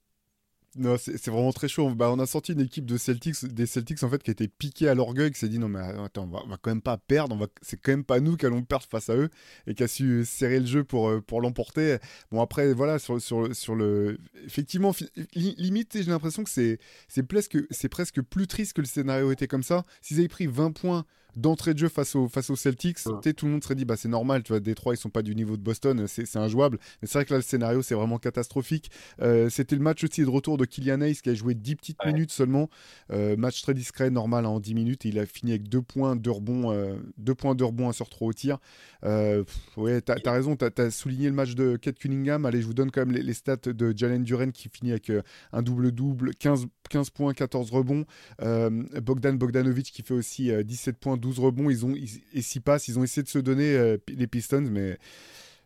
Non, 0.78 0.98
c'est 0.98 1.28
vraiment 1.28 1.54
très 1.54 1.70
chaud. 1.70 1.90
Bah, 1.96 2.12
on 2.12 2.20
a 2.20 2.26
sorti 2.26 2.52
une 2.52 2.60
équipe 2.60 2.86
de 2.86 2.98
Celtics, 2.98 3.46
des 3.46 3.66
Celtics 3.66 4.04
en 4.04 4.10
fait, 4.10 4.22
qui 4.22 4.30
était 4.30 4.50
piquée 4.50 4.90
à 4.90 4.94
l'orgueil, 4.94 5.32
qui 5.32 5.40
s'est 5.40 5.48
dit 5.48 5.58
non 5.58 5.70
mais 5.70 5.80
attends, 5.80 6.24
on 6.24 6.28
va, 6.28 6.44
va, 6.50 6.58
quand 6.62 6.70
même 6.70 6.82
pas 6.82 6.98
perdre, 6.98 7.50
c'est 7.62 7.78
quand 7.78 7.94
même 7.94 8.04
pas 8.04 8.20
nous 8.20 8.36
qui 8.36 8.46
allons 8.46 8.62
perdre 8.62 8.86
face 8.86 9.10
à 9.10 9.16
eux, 9.16 9.30
et 9.68 9.74
qui 9.74 9.84
a 9.84 9.88
su 9.88 10.26
serrer 10.26 10.60
le 10.60 10.66
jeu 10.66 10.84
pour, 10.84 11.10
euh, 11.10 11.22
pour 11.22 11.40
l'emporter. 11.40 11.98
Bon 12.30 12.42
après 12.42 12.74
voilà 12.74 13.00
sur, 13.00 13.22
sur, 13.22 13.56
sur 13.56 13.74
le, 13.76 14.18
effectivement 14.46 14.94
limite 15.34 15.94
j'ai 15.94 16.12
l'impression 16.12 16.44
que 16.44 16.50
c'est 16.50 16.80
c'est 17.08 17.24
presque 17.24 17.58
c'est 17.72 17.90
presque 17.90 18.22
plus 18.22 18.48
triste 18.48 18.74
que 18.74 18.82
le 18.82 18.88
scénario 18.88 19.32
était 19.32 19.48
comme 19.48 19.64
ça. 19.64 19.86
S'ils 20.02 20.20
avaient 20.20 20.28
pris 20.28 20.48
20 20.48 20.72
points 20.72 21.06
d'entrée 21.36 21.74
de 21.74 21.80
jeu 21.80 21.90
face, 21.90 22.16
aux, 22.16 22.28
face 22.28 22.50
aux 22.50 22.56
Celtics, 22.56 23.00
tout 23.36 23.46
le 23.46 23.52
monde 23.52 23.64
serait 23.64 23.76
dit 23.76 23.86
bah 23.86 23.98
c'est 23.98 24.10
normal, 24.10 24.44
tu 24.44 24.54
vois, 24.54 24.60
Détroit 24.60 24.94
ils 24.94 24.98
sont 24.98 25.10
pas 25.10 25.22
du 25.22 25.36
niveau 25.36 25.58
de 25.58 25.62
Boston, 25.62 26.06
c'est 26.08 26.36
injouable. 26.38 26.80
Mais 27.02 27.08
c'est 27.08 27.18
vrai 27.18 27.26
que 27.26 27.34
là 27.34 27.38
le 27.38 27.44
scénario 27.44 27.82
c'est 27.82 27.96
vraiment 27.96 28.18
catastrophique. 28.18 28.92
Euh, 29.22 29.50
c'était 29.50 29.76
le 29.76 29.82
match 29.82 30.04
aussi 30.04 30.22
de 30.22 30.30
retour 30.30 30.58
de 30.58 30.66
Kylian 30.66 31.02
Hayes 31.02 31.16
qui 31.16 31.30
a 31.30 31.34
joué 31.34 31.54
10 31.54 31.76
petites 31.76 32.06
minutes 32.06 32.32
seulement, 32.32 32.70
euh, 33.12 33.36
match 33.38 33.62
très 33.62 33.74
discret, 33.74 34.10
normal 34.10 34.46
en 34.46 34.60
10 34.60 34.74
minutes. 34.74 35.06
Et 35.06 35.10
il 35.10 35.20
a 35.20 35.26
fini 35.26 35.52
avec 35.52 35.70
2 35.70 35.82
points, 35.82 36.16
2 36.16 36.32
rebonds, 36.32 36.72
2 37.18 37.32
euh, 37.32 37.36
points, 37.36 37.56
de 37.56 37.64
rebonds, 37.64 37.90
1 37.90 37.94
sur 37.94 38.10
3 38.10 38.28
au 38.28 38.34
tir. 38.34 38.58
ouais, 39.04 40.02
t'as 40.02 40.16
as 40.26 40.32
raison, 40.32 40.56
t'as 40.56 40.70
as 40.78 40.92
souligné 40.92 41.28
le 41.28 41.36
match 41.36 41.56
de 41.56 41.78
Kate 41.78 41.98
Cunningham. 41.98 42.46
Allez, 42.46 42.62
je 42.62 42.68
vous 42.68 42.74
donne 42.74 42.92
quand 42.92 43.06
même 43.06 43.16
les, 43.16 43.34
stats 43.34 43.58
de 43.66 43.94
Jalen 43.96 44.24
Duren 44.24 44.52
qui 44.52 44.70
finit 44.70 44.92
avec 44.92 45.12
un 45.52 45.62
double-double, 45.62 46.36
15, 46.36 46.68
15 46.90 47.10
points, 47.10 47.34
14 47.34 47.72
rebonds. 47.72 48.06
Bogdan 48.40 49.38
Bogdanovic 49.38 49.92
qui 49.92 50.02
fait 50.02 50.14
aussi 50.14 50.52
17 50.64 50.98
points, 50.98 51.18
12 51.26 51.40
rebonds, 51.40 51.70
ils 51.72 51.86
ont, 51.86 51.96
et 51.96 52.42
6 52.42 52.60
passes. 52.60 52.88
Ils 52.88 53.00
ont 53.00 53.04
essayé 53.04 53.24
de 53.24 53.30
se 53.30 53.40
donner 53.40 53.76
euh, 53.76 53.98
les 54.08 54.28
Pistons, 54.28 54.62
mais, 54.62 55.00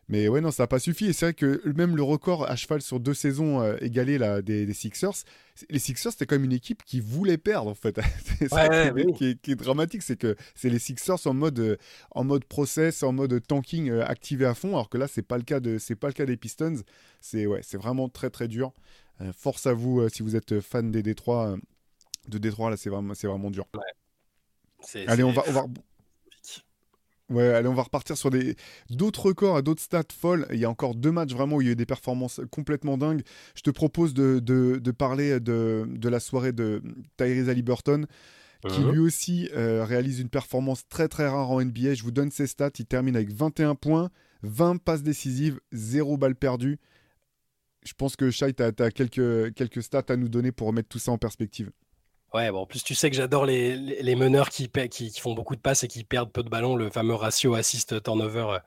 mais 0.08 0.26
ouais, 0.28 0.40
non, 0.40 0.50
ça 0.50 0.62
n'a 0.62 0.66
pas 0.68 0.78
suffi. 0.78 1.06
Et 1.06 1.12
c'est 1.12 1.26
vrai 1.26 1.34
que 1.34 1.60
même 1.76 1.96
le 1.96 2.02
record 2.02 2.50
à 2.50 2.56
cheval 2.56 2.80
sur 2.80 2.98
deux 2.98 3.12
saisons 3.12 3.60
euh, 3.60 3.76
égalé 3.82 4.16
là, 4.16 4.40
des, 4.40 4.72
Sixers, 4.72 5.12
les 5.68 5.78
Sixers, 5.78 6.12
c'était 6.12 6.24
quand 6.24 6.36
même 6.36 6.46
une 6.46 6.54
équipe 6.54 6.82
qui 6.82 7.00
voulait 7.00 7.36
perdre, 7.36 7.70
en 7.70 7.74
fait. 7.74 8.00
c'est 8.38 8.48
ça 8.48 8.90
qui, 9.18 9.38
est, 9.46 9.54
dramatique, 9.54 10.02
c'est 10.02 10.16
que 10.16 10.34
c'est 10.54 10.70
les 10.70 10.78
Sixers 10.78 11.26
en 11.26 11.34
mode, 11.34 11.58
euh, 11.58 11.76
en 12.12 12.24
mode 12.24 12.46
process, 12.46 13.02
en 13.02 13.12
mode 13.12 13.46
tanking 13.46 13.90
activé 14.00 14.46
à 14.46 14.54
fond, 14.54 14.70
alors 14.70 14.88
que 14.88 14.96
là, 14.96 15.08
c'est 15.08 15.22
pas 15.22 15.36
le 15.36 15.44
cas 15.44 15.60
de, 15.60 15.76
pas 15.94 16.08
le 16.08 16.14
cas 16.14 16.24
des 16.24 16.38
Pistons. 16.38 16.76
C'est 17.20 17.44
ouais, 17.44 17.60
vraiment 17.74 18.08
très 18.08 18.30
très 18.30 18.48
dur. 18.48 18.72
force 19.36 19.66
à 19.66 19.74
vous 19.74 20.08
si 20.08 20.22
vous 20.22 20.36
êtes 20.36 20.60
fan 20.60 20.90
des 20.90 21.02
Détroits. 21.02 21.58
de 22.28 22.38
Détroit, 22.38 22.70
là, 22.70 22.78
c'est 22.78 22.88
vraiment, 22.88 23.12
c'est 23.12 23.26
vraiment 23.26 23.50
dur. 23.50 23.66
Ouais. 23.74 23.99
Allez, 25.06 25.22
on 25.22 25.32
va, 25.32 25.42
on 25.48 25.52
va... 25.52 25.66
Ouais, 27.30 27.46
allez, 27.46 27.68
on 27.68 27.74
va 27.74 27.84
repartir 27.84 28.16
sur 28.16 28.30
des 28.30 28.56
d'autres 28.90 29.26
records 29.26 29.58
et 29.58 29.62
d'autres 29.62 29.82
stats 29.82 30.02
folles. 30.12 30.46
Il 30.50 30.58
y 30.58 30.64
a 30.64 30.70
encore 30.70 30.96
deux 30.96 31.12
matchs 31.12 31.32
vraiment 31.32 31.56
où 31.56 31.60
il 31.60 31.66
y 31.66 31.68
a 31.68 31.72
eu 31.72 31.76
des 31.76 31.86
performances 31.86 32.40
complètement 32.50 32.98
dingues. 32.98 33.22
Je 33.54 33.62
te 33.62 33.70
propose 33.70 34.14
de, 34.14 34.40
de, 34.40 34.90
parler 34.90 35.38
de, 35.38 35.86
de, 35.86 36.08
la 36.08 36.18
soirée 36.18 36.52
de 36.52 36.82
Tyrese 37.16 37.48
Halliburton, 37.48 38.06
qui 38.68 38.80
lui 38.80 38.98
aussi 38.98 39.48
euh, 39.54 39.84
réalise 39.84 40.18
une 40.18 40.28
performance 40.28 40.86
très 40.88 41.06
très 41.06 41.28
rare 41.28 41.52
en 41.52 41.62
NBA. 41.62 41.94
Je 41.94 42.02
vous 42.02 42.10
donne 42.10 42.32
ses 42.32 42.48
stats. 42.48 42.72
Il 42.80 42.86
termine 42.86 43.14
avec 43.14 43.32
21 43.32 43.76
points, 43.76 44.10
20 44.42 44.82
passes 44.82 45.04
décisives, 45.04 45.60
0 45.72 46.16
balles 46.16 46.34
perdues. 46.34 46.78
Je 47.84 47.92
pense 47.94 48.16
que 48.16 48.30
Shai, 48.30 48.52
tu 48.52 48.62
as, 48.62 48.90
quelques, 48.90 49.54
quelques 49.54 49.82
stats 49.82 50.04
à 50.08 50.16
nous 50.16 50.28
donner 50.28 50.50
pour 50.50 50.66
remettre 50.66 50.88
tout 50.88 50.98
ça 50.98 51.12
en 51.12 51.18
perspective. 51.18 51.70
Ouais, 52.32 52.48
bon, 52.52 52.60
en 52.60 52.66
plus, 52.66 52.84
tu 52.84 52.94
sais 52.94 53.10
que 53.10 53.16
j'adore 53.16 53.44
les, 53.44 54.14
meneurs 54.14 54.50
qui, 54.50 54.70
font 55.18 55.34
beaucoup 55.34 55.56
de 55.56 55.60
passes 55.60 55.82
et 55.82 55.88
qui 55.88 56.04
perdent 56.04 56.30
peu 56.30 56.44
de 56.44 56.48
ballons, 56.48 56.76
le 56.76 56.88
fameux 56.88 57.14
ratio 57.14 57.54
assist-turnover 57.54 58.46
euh, 58.50 58.58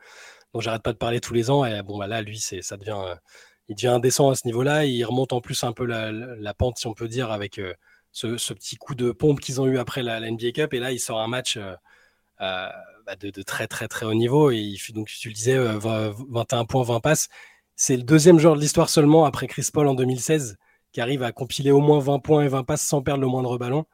dont 0.54 0.60
j'arrête 0.60 0.84
pas 0.84 0.92
de 0.92 0.98
parler 0.98 1.22
tous 1.22 1.34
les 1.34 1.50
ans. 1.50 1.64
Et 1.64 1.82
bon, 1.82 1.98
bah 1.98 2.08
là, 2.08 2.22
lui, 2.22 2.40
ça 2.40 2.76
devient, 2.78 2.98
euh, 2.98 3.16
il 3.70 3.76
devient 3.76 3.88
indécent 3.88 4.30
à 4.30 4.36
ce 4.36 4.46
niveau-là. 4.48 4.86
Il 4.86 5.04
remonte 5.06 5.32
en 5.32 5.40
plus 5.40 5.64
un 5.64 5.72
peu 5.72 5.86
la, 5.86 6.54
pente, 6.54 6.78
si 6.78 6.88
on 6.88 6.94
peut 6.94 7.08
dire, 7.08 7.32
avec 7.32 7.58
euh, 7.58 7.74
ce, 8.12 8.54
petit 8.54 8.76
coup 8.76 8.96
de 8.96 9.12
pompe 9.12 9.40
qu'ils 9.40 9.62
ont 9.62 9.66
eu 9.68 9.78
après 9.78 10.04
la, 10.04 10.20
NBA 10.20 10.52
Cup. 10.54 10.74
Et 10.74 10.80
là, 10.80 10.92
il 10.92 11.00
sort 11.00 11.22
un 11.22 11.28
match 11.28 11.58
bah, 12.40 13.16
de, 13.18 13.30
de, 13.30 13.42
très, 13.44 13.68
très, 13.68 13.88
très 13.88 14.06
haut 14.06 14.14
niveau. 14.14 14.52
Et 14.52 14.58
il 14.58 14.78
fait, 14.78 14.92
donc, 14.92 15.08
tu 15.08 15.30
le 15.30 15.34
disais, 15.34 15.58
21 15.58 16.66
points, 16.66 16.84
20 16.84 17.00
passes. 17.00 17.30
C'est 17.78 17.96
le 17.96 18.04
deuxième 18.04 18.40
joueur 18.40 18.56
de 18.56 18.62
l'histoire 18.62 18.90
seulement 18.90 19.26
après 19.26 19.48
Chris 19.48 19.70
Paul 19.72 19.88
en 19.88 19.96
2016 19.96 20.58
qui 20.94 21.02
arrive 21.02 21.24
à 21.24 21.32
compiler 21.32 21.72
au 21.72 21.82
moins 21.82 22.00
20 22.00 22.20
points 22.20 22.44
et 22.44 22.48
20 22.48 22.64
passes 22.64 22.84
sans 22.84 23.02
perdre 23.02 23.22
le 23.22 23.28
moindre 23.28 23.58
ballon. 23.58 23.86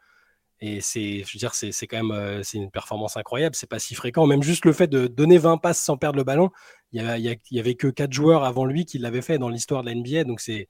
Et 0.62 0.82
c'est, 0.82 1.24
je 1.24 1.34
veux 1.34 1.40
dire, 1.40 1.56
c'est, 1.56 1.72
quand 1.88 1.98
même 1.98 2.12
euh, 2.12 2.44
c'est 2.44 2.58
une 2.58 2.70
performance 2.70 3.16
incroyable. 3.16 3.56
C'est 3.56 3.70
pas 3.70 3.80
si 3.80 3.96
fréquent. 3.96 4.28
Même 4.28 4.44
juste 4.44 4.66
le 4.66 4.74
fait 4.74 4.88
de 4.88 5.08
donner 5.08 5.38
20 5.38 5.58
passes 5.58 5.80
sans 5.80 5.96
perdre 5.96 6.18
le 6.18 6.26
ballon, 6.26 6.52
il 6.92 7.02
y, 7.02 7.60
avait 7.60 7.76
que 7.76 7.88
4 7.88 8.12
joueurs 8.12 8.44
avant 8.44 8.66
lui 8.66 8.86
qui 8.86 8.98
l'avaient 8.98 9.22
fait 9.22 9.38
dans 9.38 9.48
l'histoire 9.48 9.84
de 9.84 9.90
la 9.90 9.96
NBA. 9.96 10.26
Donc 10.26 10.42
c'est, 10.42 10.68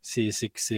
c'est, 0.00 0.30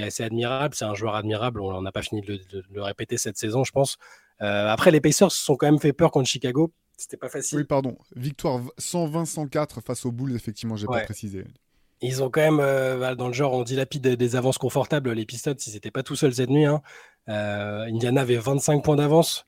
assez 0.02 0.22
admirable. 0.22 0.74
C'est 0.74 0.84
un 0.84 0.94
joueur 0.94 1.14
admirable. 1.14 1.62
On 1.62 1.80
n'a 1.80 1.92
pas 1.92 2.02
fini 2.02 2.20
de 2.20 2.38
le, 2.70 2.82
répéter 2.82 3.16
cette 3.16 3.38
saison, 3.38 3.64
je 3.64 3.72
pense. 3.72 3.96
Euh, 4.42 4.68
après, 4.68 4.90
les 4.90 5.00
Pacers 5.00 5.32
se 5.32 5.42
sont 5.42 5.56
quand 5.56 5.66
même 5.66 5.80
fait 5.80 5.94
peur 5.94 6.10
contre 6.10 6.28
Chicago. 6.28 6.74
C'était 6.98 7.16
pas 7.16 7.30
facile. 7.30 7.58
Oui, 7.58 7.64
pardon. 7.64 7.96
Victoire 8.14 8.60
120-104 8.78 9.80
face 9.80 10.04
aux 10.04 10.12
Bulls, 10.12 10.36
effectivement, 10.36 10.76
j'ai 10.76 10.86
pas 10.86 11.00
précisé. 11.00 11.46
Ils 12.04 12.22
ont 12.22 12.28
quand 12.28 12.42
même, 12.42 12.60
euh, 12.60 13.14
dans 13.14 13.28
le 13.28 13.32
genre, 13.32 13.54
on 13.54 13.62
dilapide 13.62 14.06
des, 14.06 14.36
avances 14.36 14.58
confortables, 14.58 15.10
les 15.12 15.24
Pistons, 15.24 15.54
ils 15.54 15.72
n'étaient 15.72 15.90
pas 15.90 16.02
tout 16.02 16.16
seuls 16.16 16.34
cette 16.34 16.50
nuit. 16.50 16.66
Hein. 16.66 16.82
Euh, 17.30 17.86
Indiana 17.86 18.20
avait 18.20 18.36
25 18.36 18.84
points 18.84 18.96
d'avance. 18.96 19.46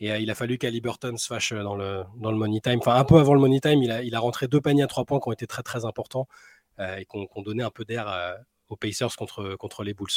Et 0.00 0.12
euh, 0.12 0.18
il 0.18 0.30
a 0.30 0.34
fallu 0.34 0.58
qu'Ali 0.58 0.82
Burton 0.82 1.16
se 1.16 1.26
fâche 1.26 1.54
dans 1.54 1.76
le, 1.76 2.02
dans 2.18 2.30
le 2.30 2.36
money 2.36 2.60
time. 2.60 2.78
Enfin, 2.80 2.96
un 2.96 3.04
peu 3.04 3.18
avant 3.18 3.32
le 3.32 3.40
money 3.40 3.58
time, 3.58 3.82
il 3.82 3.90
a, 3.90 4.02
il 4.02 4.14
a 4.14 4.20
rentré 4.20 4.48
deux 4.48 4.60
paniers 4.60 4.82
à 4.82 4.86
trois 4.86 5.06
points 5.06 5.18
qui 5.18 5.28
ont 5.28 5.32
été 5.32 5.46
très 5.46 5.62
très 5.62 5.86
importants 5.86 6.28
et 6.78 7.06
qui 7.06 7.28
ont, 7.34 7.42
donné 7.42 7.62
un 7.62 7.70
peu 7.70 7.86
d'air 7.86 8.06
aux 8.68 8.76
Pacers 8.76 9.16
contre, 9.16 9.54
contre 9.56 9.82
les 9.82 9.94
Bulls. 9.94 10.10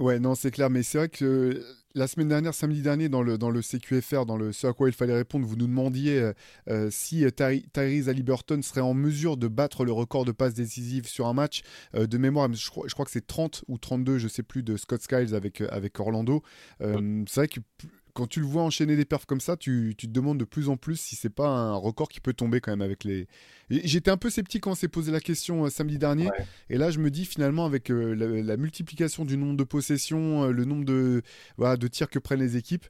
Ouais, 0.00 0.18
non, 0.18 0.34
c'est 0.34 0.50
clair, 0.50 0.70
mais 0.70 0.82
c'est 0.82 0.96
vrai 0.96 1.08
que 1.10 1.62
la 1.94 2.06
semaine 2.06 2.28
dernière, 2.28 2.54
samedi 2.54 2.80
dernier, 2.80 3.10
dans 3.10 3.22
le, 3.22 3.36
dans 3.36 3.50
le 3.50 3.60
CQFR, 3.60 4.24
dans 4.24 4.38
le 4.38 4.50
ce 4.50 4.66
à 4.66 4.72
quoi 4.72 4.88
il 4.88 4.94
fallait 4.94 5.14
répondre, 5.14 5.46
vous 5.46 5.56
nous 5.56 5.66
demandiez 5.66 6.18
euh, 6.18 6.32
euh, 6.68 6.88
si 6.90 7.22
euh, 7.26 7.30
Tyrese 7.30 8.08
Halliburton 8.08 8.62
serait 8.62 8.80
en 8.80 8.94
mesure 8.94 9.36
de 9.36 9.46
battre 9.46 9.84
le 9.84 9.92
record 9.92 10.24
de 10.24 10.32
passes 10.32 10.54
décisives 10.54 11.06
sur 11.06 11.26
un 11.26 11.34
match. 11.34 11.60
de 11.94 12.18
mémoire, 12.18 12.50
je 12.50 12.70
crois, 12.70 12.88
je 12.88 12.94
crois 12.94 13.04
que 13.04 13.10
c'est 13.10 13.26
30 13.26 13.64
ou 13.68 13.76
32, 13.76 14.16
je 14.16 14.28
sais 14.28 14.42
plus, 14.42 14.62
de 14.62 14.78
Scott 14.78 15.02
Skiles 15.02 15.34
avec, 15.34 15.60
avec 15.60 16.00
Orlando. 16.00 16.42
C'est 16.80 17.34
vrai 17.36 17.48
que 17.48 17.60
quand 18.14 18.26
tu 18.26 18.40
le 18.40 18.46
vois 18.46 18.62
enchaîner 18.62 18.96
des 18.96 19.04
perfs 19.04 19.26
comme 19.26 19.40
ça, 19.40 19.56
tu, 19.56 19.94
tu, 19.96 20.06
te 20.06 20.12
demandes 20.12 20.38
de 20.38 20.44
plus 20.44 20.68
en 20.68 20.76
plus 20.76 21.00
si 21.00 21.16
c'est 21.16 21.30
pas 21.30 21.48
un 21.48 21.74
record 21.74 22.08
qui 22.08 22.20
peut 22.20 22.32
tomber 22.32 22.60
quand 22.60 22.72
même 22.72 22.82
avec 22.82 23.04
les. 23.04 23.26
J'étais 23.70 24.10
un 24.10 24.16
peu 24.16 24.30
sceptique 24.30 24.64
quand 24.64 24.72
on 24.72 24.74
s'est 24.74 24.88
posé 24.88 25.12
la 25.12 25.20
question 25.20 25.64
euh, 25.64 25.70
samedi 25.70 25.98
dernier, 25.98 26.28
et 26.68 26.76
là 26.76 26.90
je 26.90 26.98
me 26.98 27.10
dis 27.10 27.24
finalement 27.24 27.64
avec 27.64 27.90
euh, 27.90 28.14
la, 28.14 28.56
multiplication 28.56 29.24
du 29.24 29.36
nombre 29.36 29.56
de 29.56 29.64
possessions, 29.64 30.44
euh, 30.44 30.50
le 30.52 30.64
nombre 30.64 30.84
de, 30.84 31.22
voilà, 31.56 31.76
de 31.76 31.86
tirs 31.88 32.10
que 32.10 32.18
prennent 32.18 32.40
les 32.40 32.56
équipes. 32.56 32.86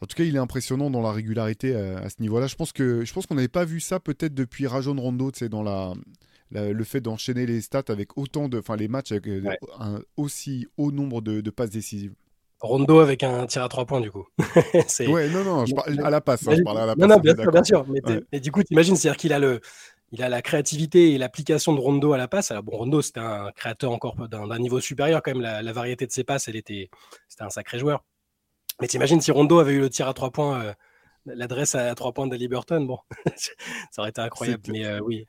En 0.00 0.06
tout 0.06 0.16
cas, 0.16 0.24
il 0.24 0.34
est 0.34 0.40
impressionnant 0.40 0.90
dans 0.90 1.00
la 1.00 1.12
régularité 1.12 1.74
à 1.74 2.10
ce 2.10 2.16
niveau-là. 2.20 2.46
Je 2.46 2.56
pense 2.56 2.72
que 2.72 3.04
je 3.04 3.12
pense 3.14 3.26
qu'on 3.26 3.36
n'avait 3.36 3.48
pas 3.48 3.64
vu 3.64 3.80
ça 3.80 4.00
peut-être 4.00 4.34
depuis 4.34 4.66
Rajon 4.66 4.96
Rondo, 4.96 5.30
c'est 5.32 5.48
dans 5.48 5.62
la, 5.62 5.94
le 6.50 6.84
fait 6.84 7.00
d'enchaîner 7.00 7.46
les 7.46 7.62
stats 7.62 7.84
avec 7.88 8.18
autant 8.18 8.48
de, 8.48 8.58
enfin 8.58 8.76
les 8.76 8.88
matchs 8.88 9.12
avec 9.12 9.28
un 9.78 10.00
aussi 10.16 10.66
haut 10.76 10.92
nombre 10.92 11.22
de, 11.22 11.40
de 11.40 11.50
passes 11.50 11.70
décisives. 11.70 12.12
Rondo 12.60 13.00
avec 13.00 13.22
un 13.22 13.46
tir 13.46 13.62
à 13.62 13.68
trois 13.68 13.84
points, 13.84 14.00
du 14.00 14.10
coup. 14.10 14.26
ouais, 15.00 15.28
non, 15.28 15.44
non, 15.44 15.66
je 15.66 15.74
parle 15.74 16.00
à 16.04 16.10
la 16.10 16.20
passe. 16.20 16.48
Hein, 16.48 16.56
je 16.56 16.70
à 16.70 16.86
la 16.86 16.94
passe. 16.94 16.96
Non, 16.96 17.08
non, 17.08 17.20
bien 17.20 17.34
sûr, 17.34 17.52
bien 17.52 17.64
sûr. 17.64 17.86
Mais, 18.32 18.40
du 18.40 18.50
coup, 18.50 18.62
t'imagines, 18.62 18.96
c'est-à-dire 18.96 19.18
qu'il 19.18 19.32
a 19.32 19.38
le. 19.38 19.60
Il 20.12 20.22
a 20.22 20.28
la 20.28 20.42
créativité 20.42 21.12
et 21.12 21.18
l'application 21.18 21.72
de 21.72 21.80
Rondo 21.80 22.12
à 22.12 22.18
la 22.18 22.28
passe. 22.28 22.52
Alors, 22.52 22.62
bon, 22.62 22.76
Rondo, 22.76 23.02
c'était 23.02 23.18
un 23.18 23.50
créateur 23.50 23.90
encore 23.90 24.14
d'un 24.28 24.58
niveau 24.58 24.78
supérieur, 24.78 25.22
quand 25.22 25.32
même. 25.32 25.42
La, 25.42 25.72
variété 25.72 26.06
de 26.06 26.12
ses 26.12 26.22
passes, 26.22 26.46
elle 26.46 26.54
était, 26.54 26.88
c'était 27.28 27.42
un 27.42 27.50
sacré 27.50 27.80
joueur. 27.80 28.04
Mais 28.80 28.86
t'imagines 28.86 29.20
si 29.20 29.32
Rondo 29.32 29.58
avait 29.58 29.72
eu 29.72 29.80
le 29.80 29.90
tir 29.90 30.06
à 30.06 30.14
trois 30.14 30.30
points, 30.30 30.62
euh, 30.62 30.72
l'adresse 31.26 31.74
à 31.74 31.94
trois 31.96 32.12
points 32.12 32.28
d'Ali 32.28 32.46
Burton, 32.46 32.86
bon, 32.86 32.98
ça 33.36 34.00
aurait 34.02 34.10
été 34.10 34.20
incroyable. 34.20 34.62
Mais 34.68 34.84
euh, 34.84 35.00
oui, 35.00 35.26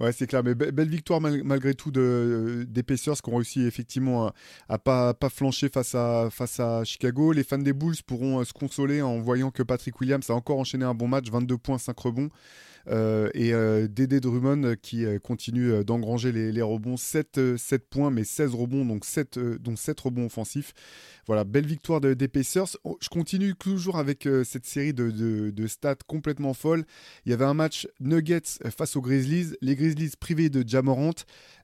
Ouais, 0.00 0.10
c'est 0.10 0.26
clair, 0.26 0.42
mais 0.42 0.56
belle 0.56 0.88
victoire 0.88 1.20
malgré 1.20 1.72
tout 1.72 1.92
de, 1.92 2.66
des 2.68 2.82
Pacers 2.82 3.22
qui 3.22 3.30
ont 3.30 3.36
réussi 3.36 3.62
effectivement 3.62 4.32
à, 4.68 4.78
pas, 4.78 5.14
pas 5.14 5.28
flancher 5.28 5.68
face 5.68 5.94
à, 5.94 6.30
face 6.32 6.58
à 6.58 6.82
Chicago. 6.82 7.32
Les 7.32 7.44
fans 7.44 7.58
des 7.58 7.72
Bulls 7.72 8.02
pourront 8.04 8.40
euh, 8.40 8.44
se 8.44 8.52
consoler 8.52 9.02
en 9.02 9.20
voyant 9.20 9.52
que 9.52 9.62
Patrick 9.62 10.00
Williams 10.00 10.28
a 10.30 10.34
encore 10.34 10.58
enchaîné 10.58 10.84
un 10.84 10.94
bon 10.94 11.06
match, 11.06 11.30
22 11.30 11.58
points, 11.58 11.78
5 11.78 11.96
rebonds. 11.96 12.28
Euh, 12.88 13.30
et 13.34 13.54
euh, 13.54 13.88
Dédé 13.88 14.20
Drummond 14.20 14.74
qui 14.80 15.04
continue 15.22 15.84
d'engranger 15.84 16.32
les, 16.32 16.52
les, 16.52 16.62
rebonds, 16.62 16.96
7, 16.96 17.56
7, 17.56 17.88
points 17.88 18.10
mais 18.10 18.24
16 18.24 18.54
rebonds, 18.54 18.84
donc 18.84 19.04
7, 19.04 19.38
dont 19.38 19.76
7 19.76 20.00
rebonds 20.00 20.26
offensifs. 20.26 20.74
Voilà, 21.26 21.44
belle 21.44 21.66
victoire 21.66 22.00
de, 22.00 22.12
des 22.12 22.28
Pacers. 22.28 22.76
Oh, 22.84 22.98
je 23.00 23.08
continue 23.08 23.54
toujours 23.54 23.96
avec 23.96 24.26
euh, 24.26 24.44
cette 24.44 24.66
série 24.66 24.92
de, 24.92 25.66
stats 25.66 25.96
complètement 26.06 26.52
folles. 26.52 26.84
Il 27.24 27.30
y 27.30 27.32
avait 27.32 27.44
un 27.44 27.54
match 27.54 27.88
Nuggets 28.00 28.58
face 28.76 28.96
aux 28.96 29.00
Grizzlies. 29.00 29.54
Les 29.62 29.74
Grizzlies 29.74 30.12
privés 30.18 30.50
de 30.50 30.66
Jamorant. 30.68 31.14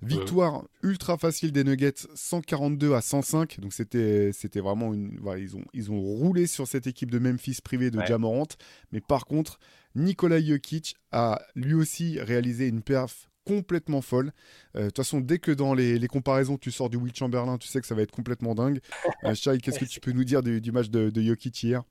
Victoire 0.03 0.65
ultra 0.83 1.19
facile 1.19 1.53
des 1.53 1.65
Nuggets, 1.65 2.07
142 2.15 2.95
à 2.95 3.03
105. 3.03 3.61
Donc 3.61 3.73
c'était 3.75 4.33
vraiment 4.57 4.95
une. 4.95 5.19
Voilà, 5.21 5.41
ils, 5.41 5.57
ont, 5.57 5.65
ils 5.75 5.91
ont 5.91 6.01
roulé 6.01 6.47
sur 6.47 6.67
cette 6.67 6.87
équipe 6.87 7.11
de 7.11 7.19
Memphis 7.19 7.59
privée 7.63 7.91
de 7.91 8.01
Jamorant. 8.01 8.49
Mais 8.93 9.01
par 9.01 9.27
contre, 9.27 9.59
Nikola 9.95 10.41
Jokic 10.41 10.97
a 11.13 11.41
lui 11.55 11.75
aussi 11.75 12.21
réalisé 12.21 12.69
une 12.69 12.83
perf 12.83 13.31
complètement 13.45 14.03
folle. 14.03 14.33
Euh, 14.77 14.83
de 14.83 14.87
toute 14.87 14.99
façon, 14.99 15.21
dès 15.21 15.39
que 15.39 15.51
dans 15.51 15.75
les, 15.75 16.07
comparaisons, 16.07 16.57
tu 16.59 16.71
sors 16.71 16.91
du 16.91 16.97
Will 16.97 17.15
Chamberlain, 17.15 17.59
tu 17.59 17.69
sais 17.69 17.81
que 17.81 17.87
ça 17.87 17.95
va 17.95 18.03
être 18.03 18.13
complètement 18.13 18.55
dingue. 18.55 18.81
Euh, 19.25 19.35
qu'est-ce 19.63 19.79
que 19.79 19.85
tu 19.85 20.01
peux 20.01 20.13
nous 20.13 20.25
dire 20.25 20.43
du, 20.43 20.73
match 20.73 20.89
de, 20.89 21.11
de 21.11 21.23
Jokic 21.23 21.63
hier? 21.63 21.83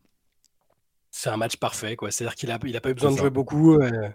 C'est 1.11 1.29
un 1.29 1.37
match 1.37 1.57
parfait, 1.57 1.95
quoi. 1.95 2.11
C'est-à-dire 2.11 2.35
qu'il 2.35 2.49
n'a 2.49 2.59
il 2.63 2.77
a 2.77 2.81
pas 2.81 2.91
eu 2.91 2.93
besoin 2.93 3.11
de 3.11 3.17
jouer 3.17 3.31
beaucoup. 3.31 3.73
Euh, 3.73 4.11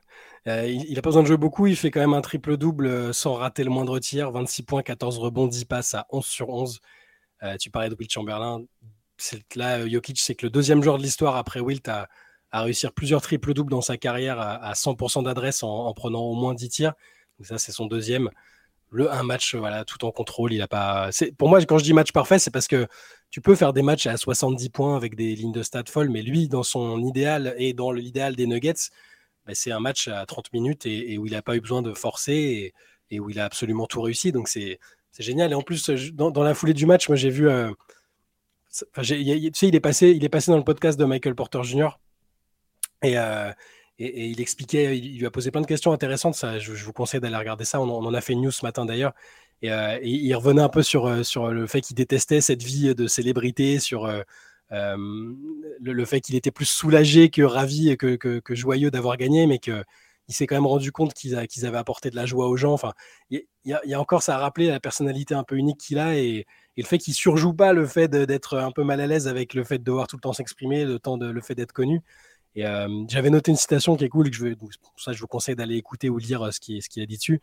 il 0.46 0.94
n'a 0.94 1.02
pas 1.02 1.08
besoin 1.08 1.22
de 1.22 1.26
jouer 1.26 1.36
beaucoup. 1.36 1.66
Il 1.66 1.76
fait 1.76 1.90
quand 1.90 2.00
même 2.00 2.14
un 2.14 2.20
triple-double 2.20 3.12
sans 3.12 3.34
rater 3.34 3.64
le 3.64 3.70
moindre 3.70 3.98
tir. 3.98 4.30
26 4.30 4.62
points, 4.62 4.82
14 4.82 5.18
rebonds, 5.18 5.48
10 5.48 5.64
passes 5.64 5.94
à 5.94 6.06
11 6.10 6.24
sur 6.24 6.50
11. 6.50 6.80
tu 7.58 7.70
parlais 7.70 7.88
de 7.88 7.96
Will 7.98 8.08
Chamberlain. 8.08 8.62
Là, 9.56 9.88
Jokic, 9.88 10.18
c'est 10.20 10.36
que 10.36 10.46
le 10.46 10.50
deuxième 10.50 10.82
joueur 10.82 10.98
de 10.98 11.02
l'histoire 11.02 11.36
après 11.36 11.60
Wilt 11.60 11.88
à, 11.88 12.08
à 12.54 12.62
réussir 12.62 12.92
plusieurs 12.92 13.20
triple-doubles 13.20 13.70
dans 13.70 13.80
sa 13.80 13.96
carrière 13.96 14.38
à, 14.38 14.73
100% 14.75 15.25
d'adresse 15.25 15.62
en, 15.62 15.87
en, 15.87 15.92
prenant 15.92 16.20
au 16.20 16.34
moins 16.34 16.54
10 16.54 16.68
tirs 16.68 16.92
ça, 17.42 17.58
c'est 17.58 17.73
son 17.73 17.87
deuxième. 17.87 18.30
Le 18.90 19.11
un 19.11 19.25
match, 19.25 19.56
voilà, 19.56 19.84
tout 19.84 20.04
en 20.04 20.12
contrôle. 20.12 20.52
Il 20.52 20.62
a 20.62 20.68
pas. 20.68 21.11
Pour 21.37 21.49
moi, 21.49 21.61
quand 21.64 21.78
je 21.78 21.84
dis 21.84 21.92
match 21.92 22.12
parfait, 22.12 22.38
c'est 22.38 22.52
parce 22.52 22.68
que 22.68 22.87
tu 23.30 23.40
peux 23.40 23.56
faire 23.56 23.73
des 23.73 23.82
matchs 23.82 24.06
à 24.06 24.16
70 24.16 24.70
points 24.70 24.96
avec 24.96 25.16
des 25.16 25.34
lignes 25.34 25.52
de 25.52 25.62
stade 25.62 25.88
folles, 25.88 26.11
mais 26.11 26.23
lui, 26.23 26.49
dans 26.49 26.62
son 26.62 27.02
idéal 27.02 27.54
et 27.58 27.73
dans 27.73 27.90
l'idéal 27.90 28.37
des 28.37 28.46
Nuggets, 28.46 28.90
bah, 29.46 29.52
c'est 29.54 29.73
un 29.73 29.80
match 29.80 30.06
à 30.08 30.25
30 30.26 30.52
minutes 30.52 30.87
et, 30.87 31.18
où 31.18 31.26
il 31.26 31.32
n'a 31.32 31.42
pas 31.42 31.56
eu 31.56 31.61
besoin 31.61 31.82
de 31.82 31.92
forcer 31.92 32.73
et, 33.11 33.20
où 33.20 33.30
il 33.30 33.40
a 33.40 33.44
absolument 33.44 33.87
tout 33.87 34.00
réussi. 34.00 34.30
Donc 34.30 34.49
c'est 34.49 34.78
génial. 35.18 35.50
Et 35.50 35.54
en 35.54 35.62
plus, 35.62 35.90
dans, 36.12 36.42
la 36.42 36.54
foulée 36.54 36.75
du 36.75 36.87
match, 36.87 37.08
moi 37.08 37.16
j'ai 37.16 37.30
vu. 37.30 37.49
Euh, 37.49 37.73
tu 38.70 39.14
sais, 39.54 39.68
il 39.68 39.76
est, 39.76 39.80
passé, 39.80 40.11
il 40.11 40.25
est 40.25 40.28
passé 40.28 40.50
dans 40.50 40.56
le 40.56 40.64
podcast 40.64 40.99
de 40.99 41.04
Michael 41.04 41.34
Porter 41.34 41.62
Jr. 41.62 41.90
Et, 43.04 43.18
euh, 43.18 43.52
et, 43.99 44.26
il 44.28 44.40
expliquait, 44.40 44.99
il, 44.99 45.18
lui 45.18 45.26
a 45.26 45.30
posé 45.30 45.50
plein 45.50 45.61
de 45.61 45.66
questions 45.66 45.92
intéressantes. 45.92 46.34
Ça, 46.34 46.58
je, 46.58 46.73
vous 46.73 46.92
conseille 46.92 47.20
d'aller 47.20 47.37
regarder 47.37 47.64
ça. 47.64 47.80
On, 47.80 47.88
en 47.88 48.14
a 48.14 48.20
fait 48.20 48.32
une 48.32 48.42
news 48.42 48.50
ce 48.50 48.64
matin 48.64 48.84
d'ailleurs. 48.84 49.12
Et, 49.62 49.70
euh, 49.70 49.99
il 50.02 50.34
revenait 50.34 50.62
un 50.62 50.68
peu 50.68 50.82
sur, 50.82 51.06
euh, 51.06 51.23
sur 51.23 51.49
le 51.50 51.66
fait 51.66 51.80
qu'il 51.80 51.96
détestait 51.96 52.40
cette 52.40 52.62
vie 52.62 52.94
de 52.94 53.06
célébrité, 53.06 53.78
sur 53.78 54.06
le, 54.70 56.04
fait 56.04 56.20
qu'il 56.20 56.34
était 56.34 56.50
plus 56.50 56.66
soulagé 56.66 57.30
que 57.30 57.42
ravi, 57.42 57.96
que, 57.96 58.16
que, 58.16 58.54
joyeux 58.54 58.90
d'avoir 58.90 59.16
gagné, 59.16 59.46
mais 59.46 59.58
qu'il 59.58 59.84
s'est 60.28 60.46
quand 60.46 60.56
même 60.56 60.66
rendu 60.66 60.90
compte 60.92 61.14
qu'ils 61.14 61.37
avaient 61.37 61.78
apporté 61.78 62.11
de 62.11 62.16
la 62.16 62.26
joie 62.26 62.49
aux 62.49 62.56
gens. 62.56 62.73
Enfin, 62.73 62.92
il 63.30 63.42
y, 63.64 63.73
a, 63.73 64.00
encore 64.00 64.23
ça 64.23 64.37
à 64.37 64.38
rappeler 64.38 64.68
la 64.68 64.80
personnalité 64.80 65.34
un 65.34 65.44
peu 65.44 65.56
unique 65.56 65.78
qu'il 65.78 65.99
a 65.99 66.16
et, 66.16 66.46
le 66.76 66.82
fait 66.84 66.99
qu'il 66.99 67.14
surjoue 67.14 67.54
pas 67.54 67.73
le 67.73 67.87
fait 67.87 68.08
d'être 68.08 68.58
un 68.58 68.73
peu 68.73 68.82
mal 68.82 69.00
à 69.00 69.06
l'aise 69.06 69.28
avec 69.28 69.54
le 69.54 69.62
fait 69.62 69.78
de 69.78 69.84
devoir 69.84 70.08
tout 70.08 70.16
le 70.16 70.20
temps 70.20 70.32
s'exprimer, 70.32 70.84
le, 70.84 70.99
temps 70.99 71.16
de, 71.16 71.30
le 71.30 71.40
fait 71.40 71.54
d'être 71.54 71.73
connu. 71.73 72.00
Et 72.56 72.66
euh, 72.66 72.88
j'avais 73.08 73.30
noté 73.30 73.50
une 73.50 73.56
citation 73.56 73.96
qui 73.96 74.04
est 74.04 74.08
cool, 74.08 74.28
et 74.28 74.30
que 74.30 74.37
je 74.37 74.44
veux, 74.44 74.56
ça 74.96 75.12
je 75.12 75.20
vous 75.20 75.26
conseille 75.26 75.56
d'aller 75.56 75.76
écouter 75.76 76.08
ou 76.08 76.18
lire 76.18 76.42
euh, 76.42 76.50
ce 76.50 76.61
qu'il 76.61 76.82
ce 76.82 77.00
a 77.00 77.06
dit 77.06 77.16
dessus. 77.16 77.40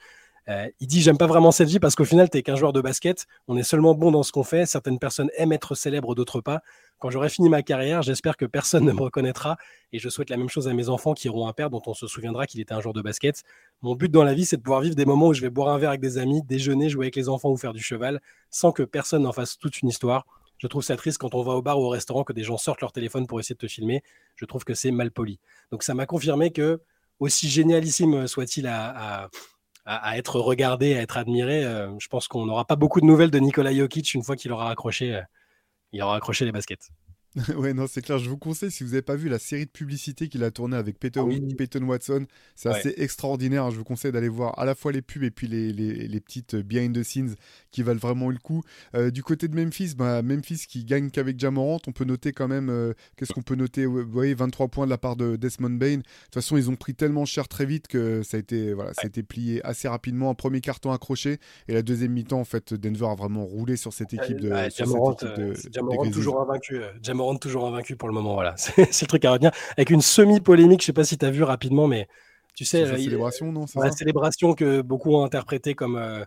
Euh, 0.49 0.67
il 0.79 0.87
dit 0.87 1.01
J'aime 1.01 1.17
pas 1.17 1.27
vraiment 1.27 1.51
cette 1.51 1.69
vie 1.69 1.79
parce 1.79 1.95
qu'au 1.95 2.05
final, 2.05 2.29
tu 2.29 2.37
n'es 2.37 2.43
qu'un 2.43 2.55
joueur 2.55 2.73
de 2.73 2.81
basket. 2.81 3.27
On 3.47 3.57
est 3.57 3.63
seulement 3.63 3.93
bon 3.93 4.11
dans 4.11 4.23
ce 4.23 4.31
qu'on 4.31 4.43
fait. 4.43 4.65
Certaines 4.65 4.99
personnes 4.99 5.29
aiment 5.37 5.53
être 5.53 5.75
célèbres, 5.75 6.15
d'autres 6.15 6.41
pas. 6.41 6.61
Quand 6.99 7.09
j'aurai 7.09 7.29
fini 7.29 7.49
ma 7.49 7.61
carrière, 7.61 8.01
j'espère 8.01 8.37
que 8.37 8.45
personne 8.45 8.85
ne 8.85 8.91
me 8.91 9.01
reconnaîtra. 9.01 9.57
Et 9.93 9.99
je 9.99 10.09
souhaite 10.09 10.29
la 10.29 10.37
même 10.37 10.49
chose 10.49 10.67
à 10.67 10.73
mes 10.73 10.89
enfants 10.89 11.13
qui 11.13 11.29
auront 11.29 11.47
un 11.47 11.53
père 11.53 11.69
dont 11.69 11.81
on 11.85 11.93
se 11.93 12.07
souviendra 12.07 12.47
qu'il 12.47 12.59
était 12.59 12.73
un 12.73 12.81
joueur 12.81 12.93
de 12.93 13.01
basket. 13.01 13.43
Mon 13.81 13.95
but 13.95 14.11
dans 14.11 14.23
la 14.23 14.33
vie, 14.33 14.45
c'est 14.45 14.57
de 14.57 14.61
pouvoir 14.61 14.81
vivre 14.81 14.95
des 14.95 15.05
moments 15.05 15.27
où 15.27 15.33
je 15.33 15.41
vais 15.41 15.49
boire 15.49 15.69
un 15.69 15.77
verre 15.77 15.89
avec 15.89 16.01
des 16.01 16.17
amis, 16.17 16.41
déjeuner, 16.43 16.89
jouer 16.89 17.05
avec 17.05 17.15
les 17.15 17.29
enfants 17.29 17.51
ou 17.51 17.57
faire 17.57 17.73
du 17.73 17.81
cheval, 17.81 18.21
sans 18.49 18.71
que 18.71 18.83
personne 18.83 19.23
n'en 19.23 19.33
fasse 19.33 19.57
toute 19.57 19.81
une 19.81 19.89
histoire. 19.89 20.25
Je 20.61 20.67
trouve 20.67 20.83
ça 20.83 20.95
triste 20.95 21.17
quand 21.17 21.33
on 21.33 21.41
va 21.41 21.53
au 21.53 21.63
bar 21.63 21.79
ou 21.79 21.85
au 21.85 21.89
restaurant 21.89 22.23
que 22.23 22.33
des 22.33 22.43
gens 22.43 22.55
sortent 22.55 22.81
leur 22.81 22.91
téléphone 22.91 23.25
pour 23.25 23.39
essayer 23.39 23.55
de 23.55 23.59
te 23.59 23.67
filmer. 23.67 24.03
Je 24.35 24.45
trouve 24.45 24.63
que 24.63 24.75
c'est 24.75 24.91
mal 24.91 25.09
poli. 25.09 25.39
Donc 25.71 25.81
ça 25.81 25.95
m'a 25.95 26.05
confirmé 26.05 26.51
que, 26.51 26.79
aussi 27.19 27.49
génialissime 27.49 28.27
soit-il 28.27 28.67
à, 28.67 29.27
être 30.15 30.39
regardé, 30.39 30.93
à 30.95 31.01
être 31.01 31.17
admiré, 31.17 31.65
euh, 31.65 31.89
je 31.97 32.07
pense 32.09 32.27
qu'on 32.27 32.45
n'aura 32.45 32.65
pas 32.65 32.75
beaucoup 32.75 33.01
de 33.01 33.07
nouvelles 33.07 33.31
de 33.31 33.39
Nikola 33.39 33.73
Jokic 33.73 34.13
une 34.13 34.21
fois 34.21 34.35
qu'il 34.35 34.51
aura 34.51 34.71
euh, 34.71 35.21
aura 35.99 36.15
accroché 36.15 36.45
les 36.45 36.51
baskets. 36.51 36.91
ouais, 37.55 37.73
non, 37.73 37.85
c'est 37.87 38.01
clair. 38.01 38.19
Je 38.19 38.29
vous 38.29 38.37
conseille, 38.37 38.71
si 38.71 38.83
vous 38.83 38.89
n'avez 38.89 39.01
pas 39.01 39.15
vu 39.15 39.29
la 39.29 39.39
série 39.39 39.65
de 39.65 39.71
publicités 39.71 40.27
qu'il 40.27 40.43
a 40.43 40.51
tournée 40.51 40.75
avec 40.75 40.99
Peyton, 40.99 41.29
ah 41.31 41.85
Watson, 41.85 42.25
c'est 42.55 42.69
assez 42.69 42.93
extraordinaire. 42.97 43.71
Je 43.71 43.77
vous 43.77 43.85
conseille 43.85 44.11
d'aller 44.11 44.27
voir 44.27 44.57
à 44.59 44.65
la 44.65 44.75
fois 44.75 44.91
les 44.91 45.01
pubs 45.01 45.23
et 45.23 45.31
puis 45.31 45.47
les, 45.47 45.71
les, 45.71 46.19
petites 46.19 46.55
behind 46.55 46.93
the 46.93 47.03
scenes 47.03 47.35
qui 47.71 47.83
valent 47.83 47.99
vraiment 47.99 48.29
le 48.29 48.37
coup. 48.37 48.63
Euh, 48.95 49.11
du 49.11 49.23
côté 49.23 49.47
de 49.47 49.55
Memphis, 49.55 49.95
bah, 49.95 50.21
Memphis 50.21 50.65
qui 50.67 50.83
gagne 50.83 51.09
qu'avec 51.09 51.39
Jamorant, 51.39 51.79
on 51.87 51.93
peut 51.93 52.03
noter 52.03 52.33
quand 52.33 52.49
même, 52.49 52.69
euh, 52.69 52.93
qu'est-ce 53.15 53.31
qu'on 53.31 53.41
peut 53.41 53.55
noter? 53.55 53.85
Vous 53.85 54.05
voyez, 54.05 54.33
23 54.33 54.67
points 54.67 54.85
de 54.85 54.89
la 54.91 54.97
part 54.97 55.15
de 55.15 55.37
Desmond 55.37 55.69
Bain. 55.69 55.97
De 55.97 56.01
toute 56.01 56.33
façon, 56.33 56.57
ils 56.57 56.69
ont 56.69 56.75
pris 56.75 56.95
tellement 56.95 57.25
cher 57.25 57.47
très 57.47 57.65
vite 57.65 57.87
que 57.87 58.23
ça 58.23 58.37
a 58.37 58.39
été, 58.41 58.73
voilà, 58.73 58.93
ça 58.93 59.03
a 59.03 59.07
été 59.07 59.23
plié 59.23 59.65
assez 59.65 59.87
rapidement. 59.87 60.29
Un 60.29 60.35
premier 60.35 60.59
carton 60.59 60.91
accroché 60.91 61.37
et 61.69 61.73
la 61.73 61.81
deuxième 61.81 62.11
mi-temps, 62.11 62.41
en 62.41 62.45
fait, 62.45 62.73
Denver 62.73 63.07
a 63.09 63.15
vraiment 63.15 63.45
roulé 63.45 63.77
sur 63.77 63.93
cette 63.93 64.13
équipe 64.13 64.41
de. 64.41 64.51
Jamorant, 65.71 66.09
toujours 66.11 66.41
invaincu 66.41 66.81
toujours 67.39 67.67
invaincu 67.67 67.95
pour 67.95 68.07
le 68.07 68.13
moment. 68.13 68.33
Voilà, 68.33 68.55
c'est 68.57 69.01
le 69.01 69.07
truc 69.07 69.25
à 69.25 69.31
retenir. 69.31 69.51
Avec 69.77 69.89
une 69.89 70.01
semi-polémique, 70.01 70.81
je 70.81 70.87
sais 70.87 70.93
pas 70.93 71.03
si 71.03 71.17
tu 71.17 71.25
as 71.25 71.31
vu 71.31 71.43
rapidement, 71.43 71.87
mais 71.87 72.07
tu 72.55 72.65
sais. 72.65 72.85
La 72.85 72.97
célébration, 72.97 73.51
non 73.51 73.65
La 73.75 73.91
célébration 73.91 74.53
que 74.53 74.81
beaucoup 74.81 75.15
ont 75.15 75.23
interprété 75.23 75.73
comme. 75.73 75.95
Euh, 75.95 76.23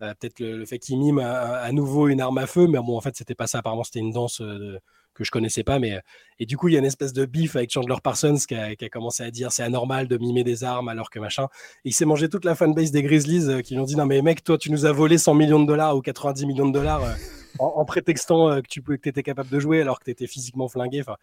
euh, 0.00 0.14
peut-être 0.14 0.38
le, 0.38 0.64
fait 0.64 0.78
qu'il 0.78 0.98
mime 0.98 1.18
à, 1.18 1.72
nouveau 1.72 2.06
une 2.06 2.20
arme 2.20 2.38
à 2.38 2.46
feu, 2.46 2.68
mais 2.68 2.78
bon, 2.78 2.96
en 2.96 3.00
fait, 3.00 3.16
c'était 3.16 3.34
pas 3.34 3.48
ça. 3.48 3.58
Apparemment, 3.58 3.82
c'était 3.82 3.98
une 3.98 4.12
danse 4.12 4.40
euh, 4.40 4.78
que 5.18 5.24
je 5.24 5.30
connaissais 5.30 5.64
pas. 5.64 5.78
Mais, 5.78 6.00
et 6.38 6.46
du 6.46 6.56
coup, 6.56 6.68
il 6.68 6.74
y 6.74 6.76
a 6.76 6.78
une 6.78 6.84
espèce 6.84 7.12
de 7.12 7.26
bif 7.26 7.56
avec 7.56 7.70
Chandler 7.70 7.96
Parsons 8.02 8.38
qui 8.48 8.54
a, 8.54 8.74
commencé 8.88 9.22
à 9.22 9.30
dire 9.30 9.52
c'est 9.52 9.62
anormal 9.62 10.08
de 10.08 10.16
mimer 10.16 10.44
des 10.44 10.64
armes 10.64 10.88
alors 10.88 11.10
que 11.10 11.18
machin. 11.18 11.48
Et 11.84 11.90
il 11.90 11.92
s'est 11.92 12.04
mangé 12.04 12.28
toute 12.28 12.44
la 12.44 12.54
fanbase 12.54 12.90
des 12.90 13.02
Grizzlies 13.02 13.62
qui 13.62 13.74
lui 13.74 13.80
ont 13.80 13.84
dit 13.84 13.96
non, 13.96 14.06
mais 14.06 14.22
mec, 14.22 14.42
toi, 14.42 14.56
tu 14.56 14.70
nous 14.70 14.86
as 14.86 14.92
volé 14.92 15.18
100 15.18 15.34
millions 15.34 15.60
de 15.60 15.66
dollars 15.66 15.96
ou 15.96 16.00
90 16.00 16.46
millions 16.46 16.68
de 16.68 16.72
dollars. 16.72 17.02
en, 17.58 17.84
prétextant 17.84 18.62
que 18.62 18.68
tu 18.68 18.82
que 18.82 19.08
étais 19.08 19.22
capable 19.22 19.50
de 19.50 19.58
jouer 19.58 19.80
alors 19.80 19.98
que 19.98 20.04
tu 20.04 20.10
étais 20.10 20.26
physiquement 20.26 20.68
flingué. 20.68 21.00
Enfin, 21.00 21.16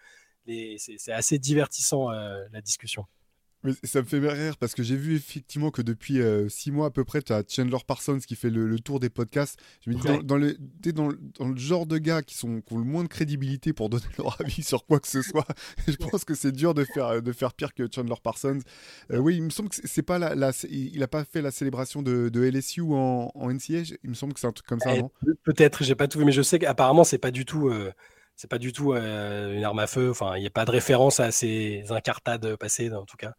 c'est 0.77 1.11
assez 1.11 1.39
divertissant 1.39 2.09
la 2.09 2.61
discussion 2.61 3.05
ça 3.84 4.01
me 4.01 4.05
fait 4.05 4.19
rire 4.19 4.57
parce 4.57 4.74
que 4.74 4.84
j'ai 4.84 4.95
vu 4.95 5.15
effectivement 5.15 5.72
que 5.72 5.81
depuis 5.81 6.22
euh, 6.22 6.50
six 6.50 6.72
mois 6.72 6.88
à 6.88 6.89
peu 6.89 7.03
près, 7.03 7.22
tu 7.22 7.34
as 7.34 7.43
Chandler 7.48 7.77
Parsons 7.86 8.19
qui 8.19 8.36
fait 8.36 8.50
le, 8.50 8.79
tour 8.79 9.00
des 9.00 9.10
podcasts. 9.10 9.60
Je 9.81 9.89
me 9.89 9.95
dis, 9.95 10.01
dans, 10.24 10.38
le, 10.38 10.57
dans, 10.91 11.10
dans, 11.39 11.48
le 11.48 11.57
genre 11.57 11.86
de 11.86 11.98
gars 11.98 12.22
qui, 12.22 12.36
sont, 12.36 12.62
ont 12.72 12.77
le 12.77 12.84
moins 12.84 13.03
de 13.03 13.07
crédibilité 13.07 13.74
pour 13.74 13.89
donner 13.89 14.03
leur 14.17 14.39
avis 14.41 14.63
sur 14.63 14.86
quoi 14.86 15.00
que 15.00 15.07
ce 15.07 15.22
soit, 15.22 15.48
je 15.88 15.95
pense 15.95 16.25
que 16.25 16.36
c'est 16.36 16.51
dur 16.51 16.74
de 16.74 16.84
faire, 16.84 17.22
de 17.22 17.31
faire 17.31 17.53
pire 17.53 17.74
que 17.74 17.88
Chandler 17.93 18.15
Parsons. 18.22 18.60
Euh, 19.12 19.17
oui, 19.17 19.36
il 19.36 19.43
me 19.43 19.50
semble 19.50 19.69
que 19.69 19.75
c'est 19.84 20.03
pas 20.03 20.19
la, 20.19 20.51
il 20.69 21.00
n'a 21.00 21.07
pas 21.07 21.24
fait 21.24 21.41
la 21.41 21.51
célébration 21.51 22.01
de, 22.01 22.29
de 22.29 22.41
LSU 22.41 22.81
en, 22.81 23.31
en, 23.34 23.53
NCA. 23.53 23.95
Il 24.03 24.10
me 24.10 24.15
semble 24.15 24.34
que 24.34 24.39
c'est 24.39 24.48
un 24.48 24.51
truc 24.51 24.67
comme 24.67 24.79
ça, 24.79 24.95
eh, 24.95 25.01
non? 25.01 25.12
Peut-être, 25.43 25.84
j'ai 25.84 25.95
pas 25.95 26.07
tout 26.07 26.19
vu, 26.19 26.25
mais 26.25 26.31
je 26.31 26.41
sais 26.41 26.60
qu'apparemment, 26.60 27.03
c'est 27.03 27.17
pas 27.17 27.31
du 27.31 27.45
tout. 27.45 27.69
Euh, 27.69 27.91
c'est 28.36 28.50
pas 28.50 28.58
du 28.58 28.74
tout 28.74 28.94
euh, 28.94 29.56
une 29.56 29.63
arme 29.63 29.80
à 29.80 29.88
feu. 29.88 30.10
Enfin, 30.10 30.36
il 30.38 30.42
n'y 30.42 30.48
a 30.48 30.51
pas 30.51 30.65
de 30.65 30.72
référence 30.72 31.20
à 31.20 31.32
ces 31.32 31.84
incartades 31.89 32.56
passées, 32.58 32.92
en 32.92 33.06
tout 33.06 33.18
cas. 33.18 33.34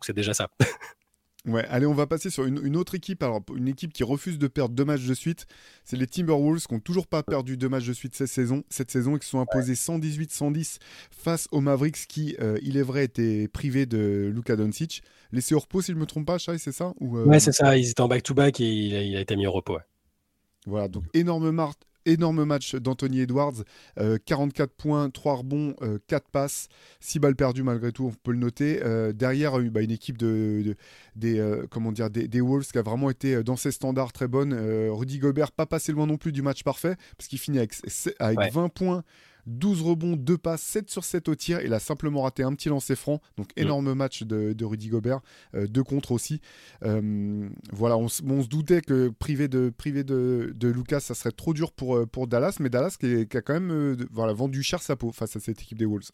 c'est 0.00 0.14
déjà 0.14 0.34
ça. 0.34 0.48
Ouais, 1.46 1.64
allez, 1.70 1.86
on 1.86 1.94
va 1.94 2.06
passer 2.06 2.30
sur 2.30 2.44
une, 2.44 2.76
autre 2.76 2.94
équipe. 2.94 3.22
Alors, 3.22 3.40
une 3.56 3.68
équipe 3.68 3.92
qui 3.92 4.02
refuse 4.02 4.38
de 4.38 4.48
perdre 4.48 4.74
deux 4.74 4.84
matchs 4.84 5.06
de 5.06 5.14
suite. 5.14 5.46
C'est 5.84 5.96
les 5.96 6.06
Timberwolves 6.06 6.66
qui 6.66 6.74
n'ont 6.74 6.80
toujours 6.80 7.06
pas 7.06 7.22
perdu 7.22 7.56
deux 7.56 7.68
matchs 7.68 7.86
de 7.86 7.92
suite 7.92 8.14
cette 8.14 8.28
saison, 8.28 8.64
cette 8.68 8.90
saison 8.90 9.16
et 9.16 9.18
qui 9.18 9.28
sont 9.28 9.40
imposés 9.40 9.74
118-110 9.74 10.78
face 11.10 11.48
aux 11.50 11.60
Mavericks 11.60 12.06
qui, 12.06 12.36
euh, 12.40 12.58
il 12.62 12.76
est 12.76 12.82
vrai, 12.82 13.04
étaient 13.04 13.48
privés 13.48 13.86
de 13.86 14.30
Luka 14.34 14.56
Doncic. 14.56 15.02
Laissés 15.32 15.54
au 15.54 15.60
repos, 15.60 15.80
si 15.80 15.92
je 15.92 15.96
ne 15.96 16.00
me 16.00 16.06
trompe 16.06 16.26
pas, 16.26 16.38
Chai, 16.38 16.58
c'est 16.58 16.72
ça? 16.72 16.92
Ou, 17.00 17.16
euh, 17.16 17.24
Ouais, 17.24 17.40
c'est 17.40 17.52
ça. 17.52 17.78
Ils 17.78 17.88
étaient 17.90 18.02
en 18.02 18.08
back-to-back 18.08 18.60
et 18.60 18.68
il 18.68 19.16
a, 19.16 19.20
été 19.20 19.36
mis 19.36 19.46
au 19.46 19.52
repos. 19.52 19.78
Voilà, 20.66 20.88
donc 20.88 21.04
énorme, 21.14 21.50
mar 21.50 21.72
énorme 22.08 22.44
match 22.44 22.74
d'Anthony 22.74 23.20
Edwards. 23.20 23.64
44 24.24 24.70
euh, 24.70 24.74
points, 24.76 25.10
3 25.10 25.34
rebonds, 25.36 25.74
4 26.06 26.24
euh, 26.24 26.28
passes, 26.32 26.68
6 27.00 27.18
balles 27.18 27.36
perdues 27.36 27.62
malgré 27.62 27.92
tout, 27.92 28.06
on 28.06 28.10
peut 28.10 28.32
le 28.32 28.38
noter. 28.38 28.80
Euh, 28.82 29.12
derrière, 29.12 29.58
bah, 29.70 29.82
une 29.82 29.90
équipe 29.90 30.18
de, 30.18 30.76
des, 31.16 31.62
comment 31.70 31.92
dire, 31.92 32.10
des, 32.10 32.40
Wolves 32.40 32.66
qui 32.66 32.78
a 32.78 32.82
vraiment 32.82 33.10
été 33.10 33.42
dans 33.42 33.56
ses 33.56 33.72
standards 33.72 34.12
très 34.12 34.28
bonne. 34.28 34.54
Rudy 34.90 35.18
Gobert, 35.18 35.52
pas 35.52 35.66
passé 35.66 35.92
loin 35.92 36.06
non 36.06 36.16
plus 36.16 36.32
du 36.32 36.42
match 36.42 36.62
parfait, 36.62 36.96
parce 37.16 37.28
qu'il 37.28 37.38
finit 37.38 37.58
avec, 37.58 37.74
avec 38.18 38.52
20 38.52 38.68
points. 38.68 39.04
12 39.48 39.82
rebonds, 39.82 40.16
2 40.16 40.38
passes, 40.38 40.62
7 40.62 40.90
sur 40.90 41.04
7 41.04 41.28
au 41.28 41.34
tir. 41.34 41.60
Il 41.62 41.72
a 41.72 41.78
simplement 41.78 42.22
raté 42.22 42.42
un 42.42 42.52
petit 42.54 42.68
lancer 42.68 42.96
franc. 42.96 43.20
Donc 43.36 43.48
énorme 43.56 43.94
match 43.94 44.22
de, 44.22 44.64
Rudy 44.64 44.88
Gobert. 44.88 45.20
2 45.54 45.82
contre 45.82 46.12
aussi. 46.12 46.40
voilà, 46.82 47.96
on, 47.96 48.04
on, 48.06 48.08
se 48.42 48.48
doutait 48.48 48.80
que 48.80 49.08
privé 49.08 49.48
de, 49.48 49.70
privé 49.76 50.04
de, 50.04 50.52
de, 50.54 50.68
Lucas, 50.68 51.00
ça 51.00 51.14
serait 51.14 51.32
trop 51.32 51.54
dur 51.54 51.72
pour, 51.72 52.06
pour 52.08 52.26
Dallas. 52.26 52.56
Mais 52.60 52.68
Dallas 52.68 52.96
qui, 52.98 53.26
a 53.36 53.40
quand 53.40 53.54
même 53.54 53.96
voilà, 54.12 54.32
vendu 54.32 54.62
cher 54.62 54.82
sa 54.82 54.96
peau 54.96 55.12
face 55.12 55.36
à 55.36 55.40
cette 55.40 55.60
équipe 55.60 55.78
des 55.78 55.86
Wolves. 55.86 56.10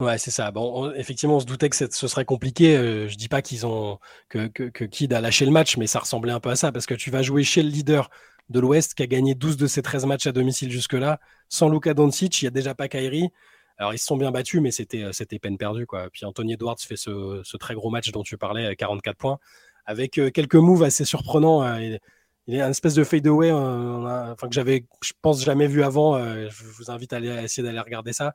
Ouais, 0.00 0.16
c'est 0.16 0.30
ça. 0.30 0.52
Bon, 0.52 0.92
effectivement, 0.92 1.36
on 1.36 1.40
se 1.40 1.46
doutait 1.46 1.68
que 1.68 1.76
ce 1.76 2.08
serait 2.08 2.24
compliqué. 2.24 3.08
je 3.08 3.16
dis 3.16 3.28
pas 3.28 3.42
qu'ils 3.42 3.66
ont 3.66 3.98
que, 4.28 4.46
que, 4.46 4.64
que 4.64 4.84
Kid 4.84 5.12
a 5.12 5.20
lâché 5.20 5.44
le 5.44 5.50
match, 5.50 5.76
mais 5.76 5.88
ça 5.88 5.98
ressemblait 5.98 6.32
un 6.32 6.40
peu 6.40 6.50
à 6.50 6.56
ça 6.56 6.70
parce 6.70 6.86
que 6.86 6.94
tu 6.94 7.10
vas 7.10 7.22
jouer 7.22 7.42
chez 7.42 7.62
le 7.64 7.68
leader 7.68 8.08
de 8.48 8.60
l'Ouest 8.60 8.94
qui 8.94 9.02
a 9.02 9.06
gagné 9.06 9.34
12 9.34 9.56
de 9.56 9.66
ses 9.66 9.82
13 9.82 10.06
matchs 10.06 10.26
à 10.26 10.32
domicile 10.32 10.70
jusque-là. 10.70 11.20
Sans 11.48 11.68
Luka 11.68 11.94
Doncic, 11.94 12.42
il 12.42 12.44
n'y 12.44 12.48
a 12.48 12.50
déjà 12.50 12.74
pas 12.74 12.88
Kyrie. 12.88 13.30
Alors, 13.78 13.94
ils 13.94 13.98
se 13.98 14.06
sont 14.06 14.16
bien 14.16 14.32
battus, 14.32 14.60
mais 14.60 14.72
c'était, 14.72 15.04
euh, 15.04 15.38
peine 15.40 15.56
perdue. 15.56 15.86
Quoi. 15.86 16.10
Puis 16.10 16.24
Anthony 16.24 16.54
Edwards 16.54 16.78
fait 16.80 16.96
ce, 16.96 17.56
très 17.58 17.74
gros 17.74 17.90
match 17.90 18.10
dont 18.10 18.24
tu 18.24 18.36
parlais, 18.36 18.74
44 18.74 19.16
points, 19.16 19.38
avec 19.86 20.18
euh, 20.18 20.30
quelques 20.30 20.56
moves 20.56 20.82
assez 20.82 21.04
surprenants. 21.04 21.62
Hein. 21.62 21.80
Il, 21.80 22.54
est 22.54 22.60
un 22.62 22.70
espèce 22.70 22.94
de 22.94 23.04
fadeaway 23.04 23.50
euh, 23.50 24.32
enfin, 24.32 24.48
que 24.48 24.54
j'avais, 24.54 24.86
je 25.02 25.12
pense, 25.20 25.44
jamais 25.44 25.66
vu 25.66 25.82
avant. 25.82 26.18
je 26.18 26.64
vous 26.64 26.90
invite 26.90 27.12
à, 27.12 27.16
aller, 27.16 27.28
essayer 27.44 27.62
d'aller 27.62 27.78
regarder 27.78 28.14
ça. 28.14 28.34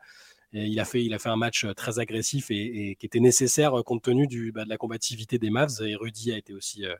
Il, 0.53 0.79
a 0.79 0.85
fait, 0.85 1.03
il 1.03 1.15
a 1.15 1.19
fait 1.19 1.29
un 1.29 1.35
match 1.35 1.65
très 1.75 1.97
agressif 1.97 2.51
et, 2.51 2.95
qui 2.99 3.05
était 3.07 3.19
nécessaire 3.19 3.73
compte 3.83 4.03
tenu 4.03 4.27
du, 4.27 4.51
bah, 4.51 4.65
de 4.65 4.69
la 4.69 4.77
combativité 4.77 5.39
des 5.39 5.49
Mavs. 5.49 5.81
Et 5.81 5.95
Rudy 5.95 6.31
a 6.31 6.37
été 6.37 6.53
aussi 6.53 6.85
euh, 6.85 6.93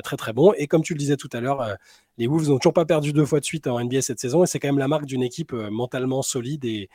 très 0.00 0.16
très 0.16 0.32
bon. 0.32 0.54
Et 0.56 0.66
comme 0.66 0.82
tu 0.82 0.94
le 0.94 0.98
disais 0.98 1.16
tout 1.16 1.28
à 1.32 1.40
l'heure, 1.40 1.60
euh, 1.60 1.74
les 2.16 2.26
Wolves 2.26 2.48
n'ont 2.48 2.58
toujours 2.58 2.72
pas 2.72 2.86
perdu 2.86 3.12
deux 3.12 3.26
fois 3.26 3.40
de 3.40 3.44
suite 3.44 3.66
en 3.66 3.82
NBA 3.82 4.00
cette 4.00 4.20
saison. 4.20 4.44
Et 4.44 4.46
c'est 4.46 4.58
quand 4.58 4.68
même 4.68 4.78
la 4.78 4.88
marque 4.88 5.04
d'une 5.04 5.22
équipe 5.22 5.52
euh, 5.52 5.70
mentalement 5.70 6.22
solide 6.22 6.64
et, 6.64 6.88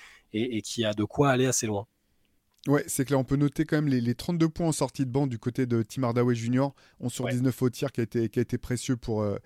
qui 0.64 0.84
a 0.86 0.94
de 0.94 1.04
quoi 1.04 1.30
aller 1.30 1.46
assez 1.46 1.68
loin. 1.68 1.86
Ouais, 2.68 2.84
c'est 2.88 3.06
clair. 3.06 3.20
On 3.20 3.24
peut 3.24 3.38
noter 3.38 3.66
quand 3.66 3.78
même 3.78 3.88
les, 3.88 4.16
32 4.16 4.50
points 4.50 4.68
en 4.68 4.72
sortie 4.72 5.06
de 5.06 5.12
banc 5.12 5.26
du 5.26 5.40
côté 5.40 5.66
de 5.66 5.84
Tim 5.84 6.04
Hardaway 6.04 6.36
Jr. 6.36 6.70
11 7.00 7.12
sur 7.12 7.28
19 7.28 7.62
au 7.62 7.70
tir 7.70 7.92
qui 7.92 8.02
a 8.02 8.04
été, 8.04 8.30
qui 8.30 8.40
a 8.40 8.42
été 8.42 8.58
précieux 8.58 8.98
pour, 8.98 9.22
euh, 9.22 9.38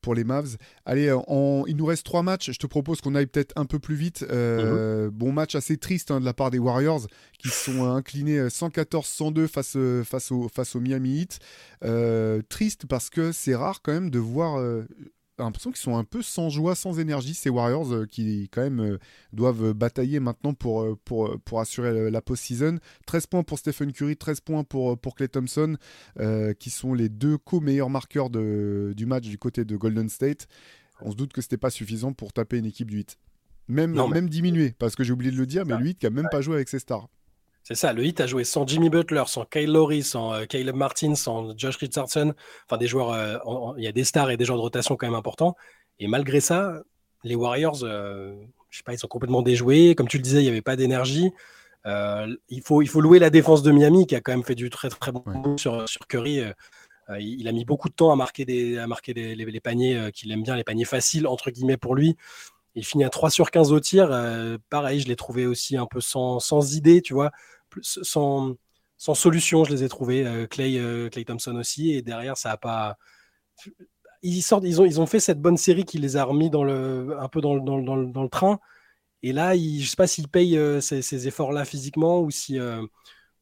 pour 0.00 0.14
les 0.14 0.24
Mavs. 0.24 0.56
Allez, 0.84 1.08
euh, 1.08 1.62
il 1.66 1.76
nous 1.76 1.86
reste 1.86 2.04
trois 2.04 2.22
matchs. 2.22 2.52
Je 2.52 2.58
te 2.58 2.66
propose 2.66 3.00
qu'on 3.00 3.14
aille 3.14 3.26
peut-être 3.26 3.52
un 3.56 3.64
peu 3.64 3.78
plus 3.78 3.96
vite. 3.96 4.24
Euh, 4.30 5.06
mhm. 5.06 5.10
Bon 5.10 5.32
match 5.32 5.56
assez 5.56 5.76
triste 5.76 6.10
hein, 6.10 6.20
de 6.20 6.24
la 6.24 6.34
part 6.34 6.50
des 6.50 6.58
Warriors 6.58 7.06
qui 7.38 7.48
sont 7.48 7.84
inclinés 7.84 8.46
114-102 8.46 9.48
face, 9.48 9.76
face, 10.04 10.30
au, 10.30 10.48
face 10.48 10.76
au 10.76 10.80
Miami 10.80 11.20
Heat. 11.20 11.38
triste 12.48 12.86
parce 12.86 13.10
que 13.10 13.32
c'est 13.32 13.56
rare 13.56 13.82
quand 13.82 13.92
même 13.92 14.10
de 14.10 14.18
voir 14.18 14.62
l'impression 15.44 15.70
qu'ils 15.70 15.80
sont 15.80 15.96
un 15.96 16.04
peu 16.04 16.22
sans 16.22 16.50
joie, 16.50 16.74
sans 16.74 16.98
énergie, 16.98 17.34
ces 17.34 17.50
Warriors 17.50 17.92
euh, 17.92 18.06
qui 18.06 18.48
quand 18.50 18.62
même 18.62 18.80
euh, 18.80 18.98
doivent 19.32 19.72
batailler 19.72 20.20
maintenant 20.20 20.54
pour, 20.54 20.82
euh, 20.82 20.98
pour, 21.04 21.38
pour 21.40 21.60
assurer 21.60 22.10
la 22.10 22.22
post-season. 22.22 22.78
13 23.06 23.26
points 23.26 23.42
pour 23.42 23.58
Stephen 23.58 23.92
Curry, 23.92 24.16
13 24.16 24.40
points 24.40 24.64
pour, 24.64 24.98
pour 24.98 25.14
Clay 25.14 25.28
Thompson, 25.28 25.76
qui 26.58 26.70
sont 26.70 26.94
les 26.94 27.08
deux 27.08 27.38
co-meilleurs 27.38 27.90
marqueurs 27.90 28.30
de, 28.30 28.92
du 28.96 29.06
match 29.06 29.24
du 29.24 29.38
côté 29.38 29.64
de 29.64 29.76
Golden 29.76 30.08
State. 30.08 30.46
On 31.00 31.10
se 31.10 31.16
doute 31.16 31.32
que 31.32 31.40
c'était 31.40 31.56
pas 31.56 31.70
suffisant 31.70 32.12
pour 32.12 32.32
taper 32.32 32.58
une 32.58 32.66
équipe 32.66 32.90
du 32.90 32.96
8. 32.96 33.18
Même, 33.68 33.92
même 34.08 34.28
diminuer, 34.28 34.74
parce 34.78 34.96
que 34.96 35.04
j'ai 35.04 35.12
oublié 35.12 35.30
de 35.30 35.36
le 35.36 35.46
dire, 35.46 35.66
mais 35.66 35.76
le 35.76 35.84
8 35.84 35.98
qui 35.98 36.06
a 36.06 36.10
même 36.10 36.28
pas 36.30 36.40
joué 36.40 36.54
avec 36.56 36.68
ses 36.68 36.78
stars. 36.78 37.08
C'est 37.68 37.74
ça, 37.74 37.92
le 37.92 38.02
hit 38.02 38.18
a 38.22 38.26
joué 38.26 38.44
sans 38.44 38.66
Jimmy 38.66 38.88
Butler, 38.88 39.24
sans 39.26 39.44
Kyle 39.44 39.70
Lowry, 39.70 40.02
sans 40.02 40.32
euh, 40.32 40.46
Caleb 40.46 40.74
Martin, 40.74 41.14
sans 41.14 41.54
Josh 41.54 41.76
Richardson. 41.76 42.32
Enfin, 42.64 42.78
des 42.78 42.86
joueurs, 42.86 43.12
euh, 43.12 43.36
il 43.76 43.84
y 43.84 43.86
a 43.86 43.92
des 43.92 44.04
stars 44.04 44.30
et 44.30 44.38
des 44.38 44.46
joueurs 44.46 44.56
de 44.56 44.62
rotation 44.62 44.96
quand 44.96 45.06
même 45.06 45.14
importants. 45.14 45.54
Et 45.98 46.08
malgré 46.08 46.40
ça, 46.40 46.82
les 47.24 47.34
Warriors, 47.34 47.80
euh, 47.82 48.34
je 48.70 48.78
sais 48.78 48.84
pas, 48.84 48.94
ils 48.94 48.98
sont 48.98 49.06
complètement 49.06 49.42
déjoués. 49.42 49.94
Comme 49.94 50.08
tu 50.08 50.16
le 50.16 50.22
disais, 50.22 50.38
il 50.38 50.44
n'y 50.44 50.48
avait 50.48 50.62
pas 50.62 50.76
d'énergie. 50.76 51.30
il, 51.84 52.62
faut, 52.64 52.80
il 52.80 52.88
faut 52.88 53.02
louer 53.02 53.18
la 53.18 53.28
défense 53.28 53.62
de 53.62 53.70
Miami 53.70 54.06
qui 54.06 54.16
a 54.16 54.22
quand 54.22 54.32
même 54.32 54.44
fait 54.44 54.54
du 54.54 54.70
très 54.70 54.88
très 54.88 55.12
bon 55.12 55.22
ouais. 55.26 55.58
sur, 55.58 55.86
sur 55.86 56.06
Curry. 56.06 56.40
il 57.20 57.48
a 57.48 57.52
mis 57.52 57.66
beaucoup 57.66 57.90
de 57.90 57.94
temps 57.94 58.10
à 58.10 58.16
marquer, 58.16 58.46
des, 58.46 58.78
à 58.78 58.86
marquer 58.86 59.12
les, 59.12 59.60
paniers 59.60 60.10
qu'il 60.14 60.32
aime 60.32 60.42
bien, 60.42 60.56
les 60.56 60.64
paniers 60.64 60.86
faciles, 60.86 61.26
entre 61.26 61.50
guillemets, 61.50 61.76
pour 61.76 61.94
lui. 61.94 62.16
Il 62.74 62.84
finit 62.86 63.04
à 63.04 63.10
3 63.10 63.28
sur 63.28 63.50
15 63.50 63.72
au 63.72 63.80
tir. 63.80 64.08
pareil, 64.70 65.00
je 65.00 65.08
l'ai 65.08 65.16
trouvé 65.16 65.44
aussi 65.44 65.76
un 65.76 65.86
peu 65.86 66.00
sans, 66.00 66.40
sans 66.40 66.74
idée, 66.74 67.02
tu 67.02 67.12
vois 67.12 67.30
sans, 67.82 68.56
solution, 68.96 69.64
je 69.64 69.70
les 69.70 69.84
ai 69.84 69.88
trouvés. 69.88 70.26
Euh, 70.26 70.46
Clay, 70.46 70.78
euh, 70.78 71.08
Clay 71.08 71.24
Thompson 71.24 71.56
aussi. 71.56 71.92
Et 71.92 72.02
derrière, 72.02 72.36
ça 72.36 72.52
a 72.52 72.56
pas. 72.56 72.96
Ils, 74.22 74.42
sortent, 74.42 74.64
ils, 74.64 74.80
ont, 74.80 74.84
ils 74.84 75.00
ont 75.00 75.06
fait 75.06 75.20
cette 75.20 75.40
bonne 75.40 75.56
série 75.56 75.84
qui 75.84 75.98
les 75.98 76.16
a 76.16 76.24
remis 76.24 76.50
dans 76.50 76.64
le, 76.64 77.16
un 77.18 77.28
peu 77.28 77.40
dans, 77.40 77.56
dans, 77.56 77.78
dans, 77.78 77.96
dans 77.96 78.22
le 78.22 78.28
train. 78.28 78.58
Et 79.22 79.32
là, 79.32 79.56
je 79.56 79.60
ne 79.60 79.84
sais 79.84 79.96
pas 79.96 80.06
s'ils 80.06 80.28
payent 80.28 80.56
euh, 80.56 80.80
ces, 80.80 81.28
efforts-là 81.28 81.64
physiquement 81.64 82.20
ou 82.20 82.30
si, 82.30 82.58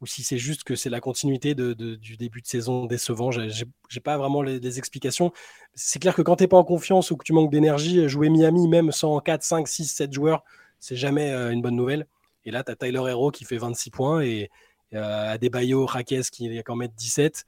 ou 0.00 0.06
si 0.06 0.22
c'est 0.22 0.38
juste 0.38 0.64
que 0.64 0.74
c'est 0.74 0.90
la 0.90 1.00
continuité 1.00 1.54
du 1.54 2.16
début 2.16 2.40
de 2.42 2.46
saison 2.46 2.86
décevant. 2.86 3.30
Je 3.30 3.42
n'ai 3.42 4.00
pas 4.02 4.16
vraiment 4.18 4.42
les, 4.42 4.78
explications. 4.78 5.32
C'est 5.74 5.98
clair 5.98 6.14
que 6.14 6.22
quand 6.22 6.36
tu 6.36 6.44
n'es 6.44 6.48
pas 6.48 6.58
en 6.58 6.64
confiance 6.64 7.10
ou 7.10 7.16
que 7.16 7.24
tu 7.24 7.32
manques 7.32 7.50
d'énergie, 7.50 8.08
jouer 8.08 8.30
Miami, 8.30 8.68
même 8.68 8.92
sans 8.92 9.18
4, 9.20 9.42
5, 9.42 9.68
6, 9.68 9.86
7 9.86 10.12
joueurs, 10.12 10.44
c'est 10.80 10.96
jamais 10.96 11.32
une 11.32 11.62
bonne 11.62 11.76
nouvelle. 11.76 12.06
Et 12.46 12.50
là, 12.52 12.64
tu 12.64 12.72
as 12.72 12.76
Tyler 12.76 13.02
Hero 13.08 13.30
qui 13.30 13.44
fait 13.44 13.58
26 13.58 13.90
points 13.90 14.22
et 14.22 14.50
euh, 14.94 15.32
Adebayo 15.32 15.84
Raquez 15.84 16.22
qui 16.32 16.56
est 16.56 16.62
quand 16.62 16.76
même 16.76 16.90
17. 16.96 17.44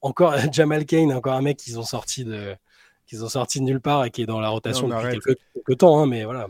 Encore 0.00 0.34
Jamal 0.52 0.86
Kane, 0.86 1.12
encore 1.12 1.34
un 1.34 1.42
mec 1.42 1.58
qu'ils 1.58 1.78
ont 1.78 1.84
sorti 1.84 2.24
de 2.24 2.56
qu'ils 3.06 3.24
ont 3.24 3.28
sorti 3.28 3.60
de 3.60 3.64
nulle 3.64 3.80
part 3.80 4.04
et 4.04 4.10
qui 4.10 4.22
est 4.22 4.26
dans 4.26 4.40
la 4.40 4.48
rotation 4.48 4.88
depuis 4.88 5.20
quelques, 5.20 5.78
temps, 5.78 6.00
hein, 6.00 6.06
mais 6.06 6.24
voilà. 6.24 6.48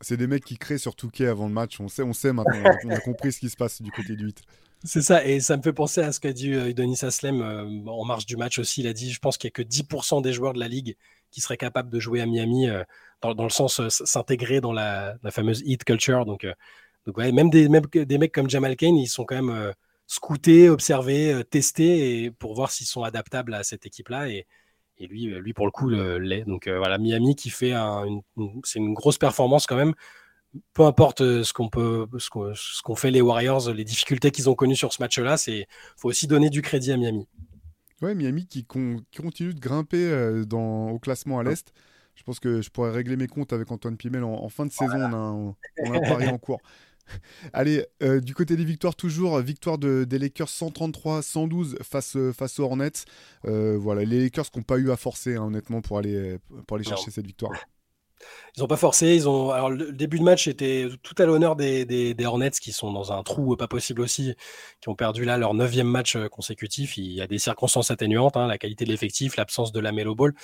C'est 0.00 0.16
des 0.16 0.26
mecs 0.26 0.44
qui 0.44 0.56
créent 0.56 0.78
sur 0.78 0.94
Touquet 0.94 1.26
avant 1.26 1.46
le 1.46 1.52
match. 1.52 1.80
On 1.80 1.88
sait, 1.88 2.02
on 2.02 2.14
sait 2.14 2.32
maintenant. 2.32 2.70
on 2.84 2.90
a 2.90 3.00
compris 3.00 3.32
ce 3.32 3.40
qui 3.40 3.50
se 3.50 3.56
passe 3.56 3.82
du 3.82 3.90
côté 3.90 4.16
du 4.16 4.24
8. 4.24 4.42
C'est 4.84 5.02
ça, 5.02 5.24
et 5.24 5.40
ça 5.40 5.56
me 5.56 5.62
fait 5.62 5.72
penser 5.72 6.00
à 6.00 6.12
ce 6.12 6.20
qu'a 6.20 6.32
dit 6.32 6.52
euh, 6.52 6.72
Denis 6.72 7.00
Aslem 7.02 7.42
euh, 7.42 7.90
en 7.90 8.04
marge 8.04 8.26
du 8.26 8.36
match 8.36 8.58
aussi. 8.58 8.80
Il 8.80 8.86
a 8.86 8.92
dit 8.92 9.10
Je 9.10 9.18
pense 9.18 9.36
qu'il 9.36 9.48
n'y 9.48 9.52
a 9.52 9.64
que 9.64 9.68
10% 9.68 10.22
des 10.22 10.32
joueurs 10.32 10.52
de 10.52 10.60
la 10.60 10.68
ligue 10.68 10.96
qui 11.30 11.40
seraient 11.40 11.56
capables 11.56 11.90
de 11.90 11.98
jouer 11.98 12.20
à 12.20 12.26
Miami, 12.26 12.68
euh, 12.68 12.84
dans, 13.20 13.42
le 13.42 13.50
sens 13.50 13.86
s'intégrer 13.88 14.60
dans 14.60 14.72
la, 14.72 15.16
la, 15.22 15.30
fameuse 15.30 15.62
hit 15.66 15.84
culture. 15.84 16.24
Donc, 16.24 16.46
donc 17.06 17.16
même 17.16 17.50
des, 17.50 17.68
même 17.68 17.86
des 17.86 18.18
mecs 18.18 18.32
comme 18.32 18.50
Jamal 18.50 18.76
Kane, 18.76 18.96
ils 18.96 19.06
sont 19.06 19.24
quand 19.24 19.36
même 19.36 19.50
euh, 19.50 19.72
scoutés, 20.06 20.68
observés, 20.68 21.32
euh, 21.32 21.42
testés 21.42 22.24
et 22.24 22.30
pour 22.30 22.54
voir 22.54 22.70
s'ils 22.70 22.86
sont 22.86 23.02
adaptables 23.02 23.54
à 23.54 23.62
cette 23.62 23.86
équipe-là. 23.86 24.28
Et, 24.28 24.46
et 24.98 25.06
lui, 25.06 25.32
euh, 25.32 25.40
lui, 25.40 25.54
pour 25.54 25.64
le 25.64 25.70
coup, 25.70 25.88
l'est. 25.88 26.44
Donc 26.44 26.68
voilà, 26.68 26.98
Miami 26.98 27.34
qui 27.34 27.50
fait 27.50 27.72
une, 27.72 28.20
c'est 28.64 28.78
une 28.78 28.94
grosse 28.94 29.18
performance 29.18 29.66
quand 29.66 29.76
même. 29.76 29.94
Peu 30.72 30.82
importe 30.82 31.18
ce 31.18 31.52
qu'on 31.52 31.68
peut, 31.68 32.06
ce 32.18 32.30
qu'on, 32.82 32.94
fait 32.94 33.10
les 33.10 33.20
Warriors, 33.20 33.70
les 33.70 33.84
difficultés 33.84 34.30
qu'ils 34.30 34.48
ont 34.48 34.54
connues 34.54 34.76
sur 34.76 34.92
ce 34.92 35.02
match-là, 35.02 35.36
c'est 35.36 35.66
faut 35.96 36.08
aussi 36.08 36.26
donner 36.26 36.50
du 36.50 36.62
crédit 36.62 36.90
à 36.90 36.96
Miami. 36.96 37.28
Ouais, 38.00 38.14
Miami 38.14 38.46
qui, 38.46 38.66
qui 38.66 39.22
continue 39.22 39.54
de 39.54 39.60
grimper 39.60 40.42
dans, 40.46 40.90
au 40.90 40.98
classement 40.98 41.38
à 41.38 41.42
l'est. 41.42 41.72
Je 42.18 42.24
pense 42.24 42.40
que 42.40 42.60
je 42.60 42.70
pourrais 42.70 42.90
régler 42.90 43.16
mes 43.16 43.28
comptes 43.28 43.52
avec 43.52 43.70
Antoine 43.70 43.96
Pimel 43.96 44.24
en, 44.24 44.48
fin 44.48 44.66
de 44.66 44.72
saison. 44.72 44.98
On, 44.98 45.92
a 45.92 45.96
un, 45.96 46.00
pari 46.00 46.26
en 46.28 46.38
cours. 46.38 46.60
Allez, 47.52 47.84
euh, 48.02 48.20
du 48.20 48.34
côté 48.34 48.56
des 48.56 48.64
victoires, 48.64 48.96
toujours 48.96 49.38
victoire 49.40 49.78
de, 49.78 50.04
des 50.04 50.18
Lakers 50.18 50.48
133-112 50.48 51.82
face, 51.82 52.16
face 52.36 52.58
aux 52.58 52.64
Hornets. 52.64 53.04
Euh, 53.46 53.76
voilà, 53.78 54.04
les 54.04 54.20
Lakers 54.20 54.50
qui 54.50 54.58
n'ont 54.58 54.64
pas 54.64 54.78
eu 54.78 54.90
à 54.90 54.96
forcer, 54.96 55.36
hein, 55.36 55.44
honnêtement, 55.44 55.80
pour 55.80 55.98
aller, 55.98 56.38
pour 56.66 56.76
aller 56.76 56.84
chercher 56.84 57.10
cette 57.10 57.26
victoire. 57.26 57.52
Ils 58.56 58.60
n'ont 58.60 58.66
pas 58.66 58.76
forcé. 58.76 59.14
Ils 59.14 59.28
ont. 59.28 59.50
Alors, 59.50 59.70
le 59.70 59.92
début 59.92 60.18
de 60.18 60.24
match 60.24 60.48
était 60.48 60.88
tout 61.02 61.14
à 61.18 61.26
l'honneur 61.26 61.56
des, 61.56 62.16
Hornets 62.24 62.50
qui 62.50 62.72
sont 62.72 62.92
dans 62.92 63.12
un 63.12 63.22
trou 63.22 63.56
pas 63.56 63.68
possible 63.68 64.00
aussi, 64.00 64.34
qui 64.80 64.88
ont 64.88 64.94
perdu 64.94 65.24
là 65.24 65.38
leur 65.38 65.54
neuvième 65.54 65.88
match 65.88 66.16
euh, 66.16 66.28
consécutif. 66.28 66.96
Il 66.96 67.12
y 67.12 67.20
a 67.20 67.26
des 67.26 67.38
circonstances 67.38 67.90
atténuantes, 67.90 68.36
hein, 68.36 68.46
la 68.46 68.58
qualité 68.58 68.84
de 68.84 68.90
l'effectif, 68.90 69.36
l'absence 69.36 69.72
de 69.72 69.80
la 69.80 69.92
Melo 69.92 70.14
Ball. 70.14 70.34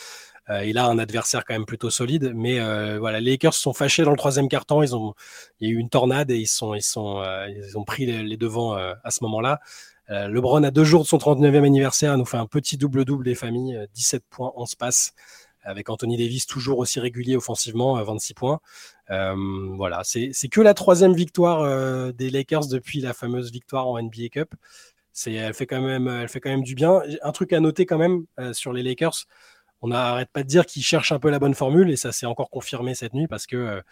Euh, 0.50 0.64
il 0.64 0.76
a 0.78 0.86
un 0.86 0.98
adversaire 0.98 1.44
quand 1.44 1.54
même 1.54 1.64
plutôt 1.64 1.90
solide, 1.90 2.32
mais 2.34 2.60
euh, 2.60 2.98
voilà, 2.98 3.20
les 3.20 3.32
Lakers 3.32 3.54
sont 3.54 3.72
fâchés 3.72 4.04
dans 4.04 4.10
le 4.10 4.16
troisième 4.16 4.48
quart-temps. 4.48 4.82
Ils 4.82 4.94
ont, 4.94 5.14
il 5.60 5.68
y 5.68 5.70
a 5.70 5.74
eu 5.74 5.78
une 5.78 5.88
tornade 5.88 6.30
et 6.30 6.36
ils 6.36 6.46
sont, 6.46 6.74
ils 6.74 6.82
sont, 6.82 7.20
euh, 7.20 7.48
ils 7.48 7.78
ont 7.78 7.84
pris 7.84 8.06
les, 8.06 8.36
devants 8.36 8.74
à 8.74 9.10
ce 9.10 9.22
moment-là. 9.24 9.60
LeBron, 10.08 10.62
à 10.64 10.70
deux 10.70 10.84
jours 10.84 11.02
de 11.02 11.08
son 11.08 11.16
39e 11.16 11.64
anniversaire, 11.64 12.18
nous 12.18 12.26
fait 12.26 12.36
un 12.36 12.46
petit 12.46 12.76
double-double 12.76 13.24
des 13.24 13.34
familles, 13.34 13.86
17 13.94 14.24
points, 14.28 14.52
11 14.56 14.74
passes 14.74 15.14
avec 15.64 15.88
Anthony 15.88 16.16
Davis 16.16 16.46
toujours 16.46 16.78
aussi 16.78 17.00
régulier 17.00 17.36
offensivement, 17.36 18.02
26 18.02 18.34
points. 18.34 18.60
Euh, 19.10 19.34
voilà, 19.76 20.02
c'est 20.04 20.48
que 20.48 20.60
la 20.60 20.74
troisième 20.74 21.14
victoire 21.14 21.60
euh, 21.62 22.12
des 22.12 22.30
Lakers 22.30 22.68
depuis 22.68 23.00
la 23.00 23.12
fameuse 23.12 23.50
victoire 23.50 23.86
en 23.88 24.00
NBA 24.00 24.28
Cup. 24.30 24.54
Elle 25.26 25.54
fait, 25.54 25.66
quand 25.66 25.80
même, 25.80 26.08
elle 26.08 26.28
fait 26.28 26.40
quand 26.40 26.50
même 26.50 26.64
du 26.64 26.74
bien. 26.74 27.02
Un 27.22 27.32
truc 27.32 27.52
à 27.52 27.60
noter 27.60 27.86
quand 27.86 27.98
même 27.98 28.24
euh, 28.40 28.52
sur 28.52 28.72
les 28.72 28.82
Lakers, 28.82 29.26
on 29.80 29.88
n'arrête 29.88 30.30
pas 30.32 30.42
de 30.42 30.48
dire 30.48 30.66
qu'ils 30.66 30.82
cherchent 30.82 31.12
un 31.12 31.18
peu 31.18 31.30
la 31.30 31.38
bonne 31.38 31.54
formule 31.54 31.90
et 31.90 31.96
ça 31.96 32.10
s'est 32.10 32.26
encore 32.26 32.50
confirmé 32.50 32.94
cette 32.94 33.12
nuit 33.12 33.28
parce 33.28 33.46
que 33.46 33.82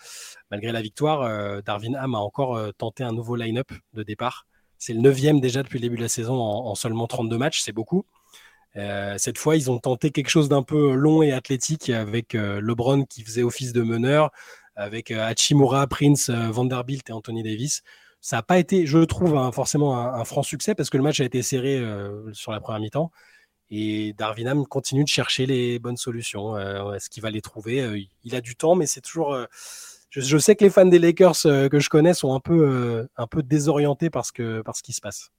malgré 0.51 0.73
la 0.73 0.81
victoire, 0.81 1.63
Darvin 1.63 1.93
Ham 1.95 2.15
a 2.15 2.19
encore 2.19 2.59
tenté 2.79 3.05
un 3.05 3.13
nouveau 3.13 3.37
line-up 3.37 3.71
de 3.93 4.03
départ. 4.03 4.47
C'est 4.79 4.95
le 4.95 5.01
neuvième 5.01 5.39
déjà 5.39 5.63
depuis 5.63 5.79
le 5.79 5.83
début 5.83 5.97
de 5.97 6.03
la 6.03 6.09
saison 6.09 6.41
en, 6.41 6.67
en 6.67 6.75
seulement 6.75 7.07
32 7.07 7.37
matchs, 7.37 7.61
c'est 7.61 7.73
beaucoup. 7.73 8.07
Euh, 8.77 9.17
cette 9.19 9.39
fois, 9.39 9.57
ils 9.57 9.71
ont 9.71 9.79
tenté 9.79 10.11
quelque 10.11 10.29
chose 10.29 10.49
d'un 10.49 10.63
peu 10.63 10.95
long 10.95 11.23
et 11.23 11.33
athlétique 11.33 11.91
avec 11.91 12.35
euh, 12.35 12.61
LeBron 12.61 13.05
qui 13.05 13.23
faisait 13.23 13.43
office 13.43 13.73
de 13.73 13.83
meneur, 13.83 14.31
avec 14.77 15.11
euh, 15.11 15.23
Hachimura, 15.25 15.87
Prince, 15.87 16.31
Vanderbilt 16.31 17.09
et 17.11 17.13
Anthony 17.13 17.43
Davis. 17.43 17.83
Ça 18.21 18.37
n'a 18.37 18.43
pas 18.43 18.59
été, 18.59 18.87
je 18.87 18.99
trouve, 18.99 19.51
forcément 19.53 19.99
un, 19.99 20.25
franc 20.25 20.45
succès 20.45 20.75
parce 20.77 20.91
que 20.91 20.97
le 20.97 21.03
match 21.03 21.21
a 21.21 21.25
été 21.25 21.43
serré 21.43 21.83
sur 22.33 22.53
la 22.53 22.61
première 22.61 22.81
mi-temps. 22.81 23.11
Et 23.69 24.15
Darwin 24.17 24.65
continue 24.67 25.03
de 25.03 25.09
chercher 25.09 25.45
les 25.45 25.81
bonnes 25.81 25.97
solutions. 25.97 26.57
Est-ce 26.95 27.11
qu'il 27.11 27.21
va 27.21 27.31
les 27.31 27.41
trouver? 27.41 28.09
Il 28.23 28.37
a 28.37 28.41
du 28.41 28.55
temps, 28.55 28.77
mais 28.77 28.87
c'est 28.87 29.01
toujours. 29.01 29.37
Je, 30.11 30.39
sais 30.39 30.55
que 30.55 30.63
les 30.63 30.71
fans 30.71 30.87
des 30.87 31.01
Lakers 31.01 31.43
que 31.43 31.81
je 31.81 31.89
connais 31.89 32.15
sont 32.15 32.33
un 32.33 32.39
peu, 32.39 33.09
un 33.17 33.27
peu 33.27 33.43
désorientés 33.43 34.09
que, 34.09 34.63
par 34.63 34.77
ce 34.77 34.85
qui 34.85 34.93
se 34.93 35.01
passe. 35.01 35.33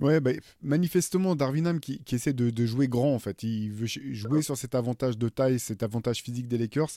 Ouais, 0.00 0.20
bah, 0.20 0.32
manifestement, 0.62 1.36
Darwin 1.36 1.78
qui, 1.80 2.00
qui 2.02 2.14
essaie 2.14 2.32
de, 2.32 2.66
jouer 2.66 2.88
grand, 2.88 3.14
en 3.14 3.18
fait. 3.18 3.42
Il 3.42 3.70
veut 3.70 3.86
jouer 3.86 4.42
sur 4.42 4.56
cet 4.56 4.74
avantage 4.74 5.18
de 5.18 5.28
taille, 5.28 5.58
cet 5.58 5.82
avantage 5.82 6.22
physique 6.22 6.48
des 6.48 6.58
Lakers. 6.58 6.90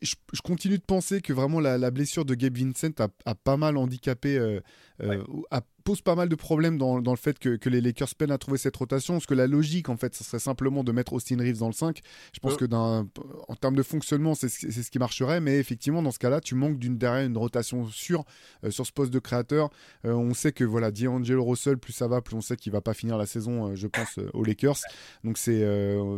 Je, 0.00 0.14
continue 0.44 0.78
de 0.78 0.82
penser 0.82 1.20
que 1.20 1.32
vraiment 1.32 1.60
la, 1.60 1.90
blessure 1.90 2.24
de 2.24 2.34
Gabe 2.34 2.56
Vincent 2.56 2.92
a, 3.24 3.34
pas 3.34 3.56
mal 3.56 3.76
handicapé, 3.76 4.38
euh, 4.38 4.60
euh, 5.02 5.22
pose 5.82 6.00
pas 6.00 6.14
mal 6.14 6.28
de 6.28 6.34
problèmes 6.34 6.78
dans, 6.78 6.98
le 6.98 7.16
fait 7.16 7.38
que, 7.38 7.68
les 7.68 7.80
Lakers 7.80 8.14
peinent 8.16 8.30
à 8.30 8.38
trouver 8.38 8.58
cette 8.58 8.76
rotation. 8.76 9.14
Parce 9.14 9.26
que 9.26 9.34
la 9.34 9.46
logique, 9.46 9.88
en 9.88 9.96
fait, 9.96 10.14
ce 10.14 10.24
serait 10.24 10.38
simplement 10.38 10.84
de 10.84 10.92
mettre 10.92 11.12
Austin 11.12 11.38
Reeves 11.38 11.58
dans 11.58 11.68
le 11.68 11.72
5. 11.72 12.00
Je 12.32 12.40
pense 12.40 12.56
que 12.56 12.64
en 12.72 13.56
termes 13.60 13.76
de 13.76 13.82
fonctionnement, 13.82 14.34
c'est 14.34 14.48
ce 14.48 14.90
qui 14.90 14.98
marcherait. 14.98 15.40
Mais 15.40 15.58
effectivement, 15.58 16.02
dans 16.02 16.10
ce 16.10 16.18
cas-là, 16.18 16.40
tu 16.40 16.54
manques 16.54 16.78
d'une 16.78 16.96
derrière 16.96 17.26
une 17.26 17.36
rotation 17.36 17.86
sûre 17.88 18.24
euh, 18.64 18.70
sur 18.70 18.86
ce 18.86 18.92
poste 18.92 19.12
de 19.12 19.18
créateur. 19.18 19.70
Euh, 20.04 20.12
on 20.12 20.34
sait 20.34 20.52
que 20.52 20.64
voilà, 20.64 20.90
D'Angelo 20.90 21.44
Russell, 21.44 21.78
plus 21.78 21.92
ça 21.92 22.08
va, 22.08 22.20
plus 22.20 22.36
on 22.36 22.40
sait 22.40 22.56
qu'il 22.56 22.72
va 22.72 22.80
pas 22.80 22.94
finir 22.94 23.18
la 23.18 23.26
saison, 23.26 23.68
euh, 23.70 23.74
je 23.74 23.86
pense, 23.86 24.18
aux 24.32 24.44
Lakers. 24.44 24.78
Donc 25.24 25.38
c'est 25.38 25.62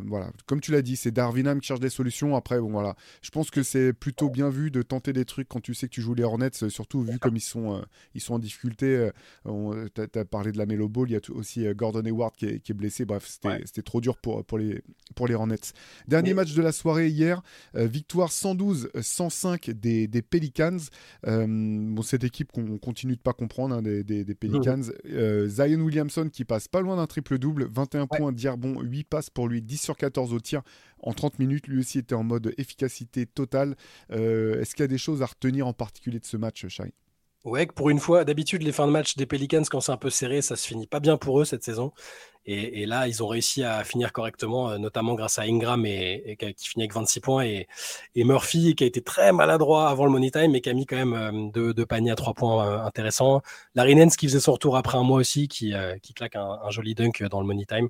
voilà, 0.06 0.30
comme 0.46 0.60
tu 0.60 0.72
l'as 0.72 0.82
dit, 0.82 0.96
c'est 0.96 1.10
Darwin 1.10 1.58
qui 1.60 1.66
cherche 1.66 1.80
des 1.80 1.90
solutions. 1.90 2.36
Après, 2.36 2.60
bon 2.60 2.70
voilà, 2.70 2.96
je 3.22 3.30
pense 3.30 3.50
que 3.50 3.62
c'est 3.62 3.92
plutôt 3.92 4.30
bien 4.30 4.48
vu 4.48 4.70
de 4.70 4.82
tenter 4.82 5.12
des 5.12 5.24
trucs 5.24 5.48
quand 5.48 5.60
tu 5.60 5.74
sais 5.74 5.88
que 5.88 5.92
tu 5.92 6.02
joues 6.02 6.14
les 6.14 6.24
Hornets, 6.24 6.68
surtout 6.68 7.02
vu 7.02 7.18
comme 7.18 7.36
ils 7.36 7.40
sont, 7.40 7.84
ils 8.14 8.20
sont 8.20 8.34
en 8.34 8.38
difficulté 8.38 9.10
tu 9.94 10.18
as, 10.18 10.24
parlé 10.24 10.52
de 10.52 10.58
la 10.58 10.66
Melo 10.66 10.88
Ball, 10.88 11.08
il 11.08 11.12
y 11.12 11.16
a 11.16 11.20
aussi 11.34 11.66
euh, 11.66 11.74
Gordon 11.74 12.04
Hayward 12.04 12.34
qui 12.36 12.46
est, 12.46 12.72
blessé. 12.72 13.04
Bref, 13.04 13.38
c'était 13.64 13.82
trop 13.82 14.00
dur 14.00 14.16
pour, 14.16 14.44
pour, 14.44 14.58
les, 14.58 14.82
pour 15.14 15.26
les 15.26 15.34
Hornets. 15.34 15.72
Dernier 16.08 16.34
match 16.34 16.54
de 16.54 16.62
la 16.62 16.72
soirée 16.72 17.08
hier, 17.08 17.42
euh, 17.76 17.86
victoire 17.86 18.30
112-105 18.30 19.72
des, 19.72 20.08
des, 20.08 20.22
Pelicans. 20.22 20.78
Euh, 21.26 21.46
bon, 21.46 22.02
cette 22.02 22.24
équipe 22.24 22.52
qu'on 22.52 22.78
continue 22.78 23.16
de 23.16 23.20
pas 23.20 23.32
comprendre, 23.32 23.76
hein, 23.76 23.82
des, 23.82 24.02
des, 24.02 24.34
Pelicans. 24.34 24.82
Zion 25.46 25.80
Williamson 25.80 26.28
qui 26.32 26.44
passe 26.44 26.68
pas 26.68 26.80
loin 26.80 26.96
d'un 26.96 27.06
triple-double, 27.06 27.66
21 27.66 28.06
points 28.06 28.32
d'Irbon, 28.32 28.80
8 28.80 29.04
passes 29.04 29.30
pour 29.30 29.48
lui, 29.48 29.62
10 29.62 29.78
sur 29.78 29.96
14 29.96 30.32
au 30.32 30.40
tir 30.40 30.62
en 30.98 31.12
30 31.12 31.38
minutes. 31.38 31.66
Lui 31.66 31.80
aussi 31.80 31.98
était 31.98 32.14
en 32.14 32.24
mode 32.24 32.52
efficacité 32.58 33.26
totale. 33.26 33.76
Est-ce 34.10 34.74
qu'il 34.74 34.82
y 34.82 34.84
a 34.84 34.88
des 34.88 34.98
choses 34.98 35.22
à 35.22 35.26
retenir 35.26 35.66
en 35.66 35.72
particulier 35.72 36.18
de 36.18 36.24
ce 36.24 36.36
match, 36.36 36.66
Shai? 36.68 36.92
Ouais, 37.44 37.66
pour 37.66 37.90
une 37.90 38.00
fois, 38.00 38.24
d'habitude, 38.24 38.62
les 38.62 38.72
fins 38.72 38.86
de 38.86 38.92
match 38.92 39.16
des 39.16 39.26
Pelicans, 39.26 39.62
quand 39.70 39.80
c'est 39.80 39.92
un 39.92 39.98
peu 39.98 40.08
serré, 40.08 40.40
ça 40.40 40.56
se 40.56 40.66
finit 40.66 40.86
pas 40.86 40.98
bien 40.98 41.18
pour 41.18 41.40
eux 41.42 41.44
cette 41.44 41.62
saison. 41.62 41.92
Et, 42.46 42.84
là, 42.86 43.08
ils 43.08 43.22
ont 43.22 43.26
réussi 43.26 43.62
à 43.64 43.84
finir 43.84 44.12
correctement, 44.12 44.70
euh, 44.70 44.78
notamment 44.78 45.14
grâce 45.14 45.38
à 45.38 45.42
Ingram 45.42 45.84
et, 45.86 46.36
qui 46.38 46.68
finit 46.68 46.84
avec 46.84 46.94
26 46.94 47.20
points 47.20 47.44
et, 47.44 47.66
Murphy 48.16 48.74
qui 48.74 48.84
a 48.84 48.86
été 48.86 49.02
très 49.02 49.32
maladroit 49.32 49.88
avant 49.88 50.04
le 50.04 50.10
money 50.10 50.30
time, 50.30 50.52
mais 50.52 50.60
qui 50.60 50.68
a 50.70 50.74
mis 50.74 50.86
quand 50.86 50.96
même 50.96 51.14
euh, 51.14 51.72
deux, 51.72 51.86
paniers 51.86 52.10
à 52.10 52.16
trois 52.16 52.34
points 52.34 52.66
euh, 52.66 52.84
intéressants. 52.84 53.42
Larry 53.74 53.94
Nance 53.96 54.16
qui 54.16 54.26
faisait 54.26 54.40
son 54.40 54.52
retour 54.52 54.76
après 54.76 54.98
un 54.98 55.02
mois 55.02 55.18
aussi, 55.18 55.48
qui, 55.48 55.74
claque 56.14 56.36
un, 56.36 56.60
un, 56.62 56.70
joli 56.70 56.94
dunk 56.94 57.22
dans 57.30 57.40
le 57.40 57.46
money 57.46 57.64
time. 57.66 57.88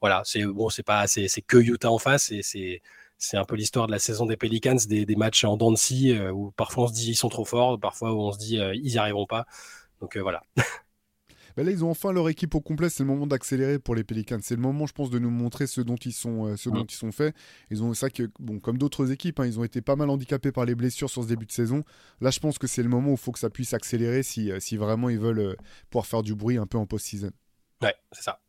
Voilà, 0.00 0.22
c'est 0.24 0.44
bon, 0.44 0.68
c'est 0.68 0.82
pas, 0.82 1.06
c'est 1.06 1.28
que 1.42 1.58
Utah 1.58 1.90
en 1.90 1.98
face 1.98 2.32
et 2.32 2.42
c'est 2.42 2.82
c'est 3.22 3.36
un 3.36 3.44
peu 3.44 3.54
l'histoire 3.54 3.86
de 3.86 3.92
la 3.92 4.00
saison 4.00 4.26
des 4.26 4.36
Pelicans, 4.36 4.76
des, 4.88 5.06
matchs 5.16 5.44
en 5.44 5.56
dents 5.56 5.70
de 5.70 6.12
euh, 6.12 6.32
où 6.32 6.50
parfois 6.50 6.84
on 6.84 6.88
se 6.88 6.92
dit 6.92 7.10
ils 7.10 7.14
sont 7.14 7.28
trop 7.28 7.44
forts, 7.44 7.78
parfois 7.78 8.12
où 8.12 8.20
on 8.20 8.32
se 8.32 8.38
dit 8.38 8.58
euh, 8.58 8.74
ils 8.74 8.92
n'y 8.92 8.98
arriveront 8.98 9.26
pas. 9.26 9.46
Donc 10.00 10.16
euh, 10.16 10.22
voilà. 10.22 10.42
Bah 11.54 11.64
là, 11.64 11.70
ils 11.70 11.84
ont 11.84 11.90
enfin 11.90 12.12
leur 12.12 12.30
équipe 12.30 12.54
au 12.54 12.62
complet. 12.62 12.88
C'est 12.88 13.02
le 13.02 13.08
moment 13.08 13.26
d'accélérer 13.26 13.78
pour 13.78 13.94
les 13.94 14.04
Pelicans. 14.04 14.38
C'est 14.40 14.56
le 14.56 14.62
moment, 14.62 14.86
je 14.86 14.94
pense, 14.94 15.10
de 15.10 15.18
nous 15.18 15.28
montrer 15.28 15.66
ce 15.66 15.82
dont 15.82 15.96
ils 15.96 16.14
sont, 16.14 16.56
ce 16.56 16.70
dont 16.70 16.82
ils 16.82 16.94
sont 16.94 17.12
faits. 17.12 17.36
Ils 17.70 17.82
ont 17.82 17.92
ça 17.92 18.08
que, 18.08 18.30
bon, 18.38 18.58
comme 18.58 18.78
d'autres 18.78 19.12
équipes, 19.12 19.38
hein, 19.38 19.44
ils 19.44 19.60
ont 19.60 19.64
été 19.64 19.82
pas 19.82 19.94
mal 19.94 20.08
handicapés 20.08 20.50
par 20.50 20.64
les 20.64 20.74
blessures 20.74 21.10
sur 21.10 21.22
ce 21.22 21.28
début 21.28 21.44
de 21.44 21.52
saison. 21.52 21.84
Là, 22.22 22.30
je 22.30 22.40
pense 22.40 22.56
que 22.56 22.66
c'est 22.66 22.82
le 22.82 22.88
moment 22.88 23.10
où 23.10 23.16
il 23.16 23.18
faut 23.18 23.32
que 23.32 23.38
ça 23.38 23.50
puisse 23.50 23.74
accélérer 23.74 24.22
si, 24.22 24.50
si 24.60 24.78
vraiment 24.78 25.10
ils 25.10 25.18
veulent 25.18 25.58
pouvoir 25.90 26.06
faire 26.06 26.22
du 26.22 26.34
bruit 26.34 26.56
un 26.56 26.66
peu 26.66 26.78
en 26.78 26.86
post-season. 26.86 27.32
Ouais, 27.82 27.94
c'est 28.12 28.22
ça. 28.22 28.40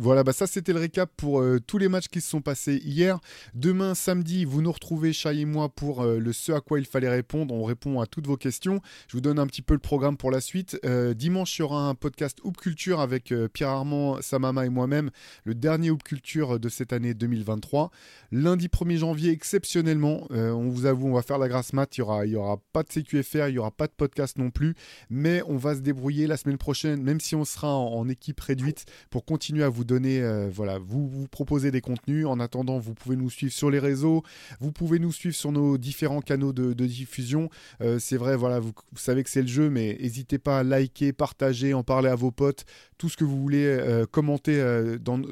Voilà, 0.00 0.22
bah 0.22 0.32
ça 0.32 0.46
c'était 0.46 0.72
le 0.72 0.78
récap 0.78 1.10
pour 1.16 1.40
euh, 1.40 1.58
tous 1.58 1.76
les 1.76 1.88
matchs 1.88 2.06
qui 2.06 2.20
se 2.20 2.30
sont 2.30 2.40
passés 2.40 2.80
hier. 2.84 3.18
Demain, 3.54 3.96
samedi, 3.96 4.44
vous 4.44 4.62
nous 4.62 4.70
retrouvez, 4.70 5.12
Chai 5.12 5.40
et 5.40 5.44
moi, 5.44 5.68
pour 5.70 6.02
euh, 6.02 6.20
le 6.20 6.32
ce 6.32 6.52
à 6.52 6.60
quoi 6.60 6.78
il 6.78 6.86
fallait 6.86 7.08
répondre. 7.08 7.52
On 7.52 7.64
répond 7.64 8.00
à 8.00 8.06
toutes 8.06 8.28
vos 8.28 8.36
questions. 8.36 8.80
Je 9.08 9.16
vous 9.16 9.20
donne 9.20 9.40
un 9.40 9.46
petit 9.48 9.60
peu 9.60 9.74
le 9.74 9.80
programme 9.80 10.16
pour 10.16 10.30
la 10.30 10.40
suite. 10.40 10.78
Euh, 10.84 11.14
dimanche, 11.14 11.58
il 11.58 11.62
y 11.62 11.64
aura 11.64 11.88
un 11.88 11.96
podcast 11.96 12.38
Hoop 12.44 12.58
Culture 12.58 13.00
avec 13.00 13.34
Pierre 13.52 13.70
Armand, 13.70 14.22
Samama 14.22 14.66
et 14.66 14.68
moi-même, 14.68 15.10
le 15.42 15.56
dernier 15.56 15.90
Hoop 15.90 16.04
Culture 16.04 16.60
de 16.60 16.68
cette 16.68 16.92
année 16.92 17.12
2023. 17.12 17.90
Lundi 18.30 18.68
1er 18.68 18.98
janvier, 18.98 19.32
exceptionnellement, 19.32 20.28
on 20.30 20.68
vous 20.68 20.86
avoue, 20.86 21.08
on 21.08 21.14
va 21.14 21.22
faire 21.22 21.38
la 21.38 21.48
grasse 21.48 21.72
mat. 21.72 21.96
Il 21.96 22.02
n'y 22.02 22.04
aura, 22.04 22.26
y 22.26 22.36
aura 22.36 22.58
pas 22.72 22.84
de 22.84 22.88
CQFR, 22.88 23.48
il 23.48 23.54
n'y 23.54 23.58
aura 23.58 23.72
pas 23.72 23.88
de 23.88 23.94
podcast 23.96 24.38
non 24.38 24.50
plus. 24.50 24.76
Mais 25.10 25.42
on 25.48 25.56
va 25.56 25.74
se 25.74 25.80
débrouiller 25.80 26.28
la 26.28 26.36
semaine 26.36 26.58
prochaine, 26.58 27.02
même 27.02 27.18
si 27.18 27.34
on 27.34 27.44
sera 27.44 27.74
en 27.74 28.08
équipe 28.08 28.38
réduite, 28.38 28.84
pour 29.10 29.24
continuer 29.24 29.64
à 29.64 29.68
vous 29.68 29.87
donner, 29.88 30.20
euh, 30.20 30.48
voilà, 30.52 30.78
vous 30.78 31.08
vous 31.08 31.26
proposez 31.26 31.72
des 31.72 31.80
contenus. 31.80 32.26
En 32.26 32.38
attendant, 32.38 32.78
vous 32.78 32.94
pouvez 32.94 33.16
nous 33.16 33.30
suivre 33.30 33.52
sur 33.52 33.70
les 33.70 33.80
réseaux, 33.80 34.22
vous 34.60 34.70
pouvez 34.70 34.98
nous 34.98 35.10
suivre 35.10 35.34
sur 35.34 35.50
nos 35.50 35.78
différents 35.78 36.20
canaux 36.20 36.52
de, 36.52 36.72
diffusion. 36.86 37.50
Euh, 37.80 37.98
c'est 37.98 38.16
vrai, 38.16 38.36
voilà, 38.36 38.60
vous, 38.60 38.72
savez 38.94 39.24
que 39.24 39.30
c'est 39.30 39.42
le 39.42 39.48
jeu, 39.48 39.70
mais 39.70 39.98
n'hésitez 40.00 40.38
pas 40.38 40.60
à 40.60 40.62
liker, 40.62 41.12
partager, 41.12 41.74
en 41.74 41.82
parler 41.82 42.08
à 42.08 42.14
vos 42.14 42.30
potes, 42.30 42.64
tout 42.98 43.08
ce 43.08 43.16
que 43.16 43.24
vous 43.24 43.40
voulez, 43.40 43.64
euh, 43.64 44.06
commenter 44.06 44.62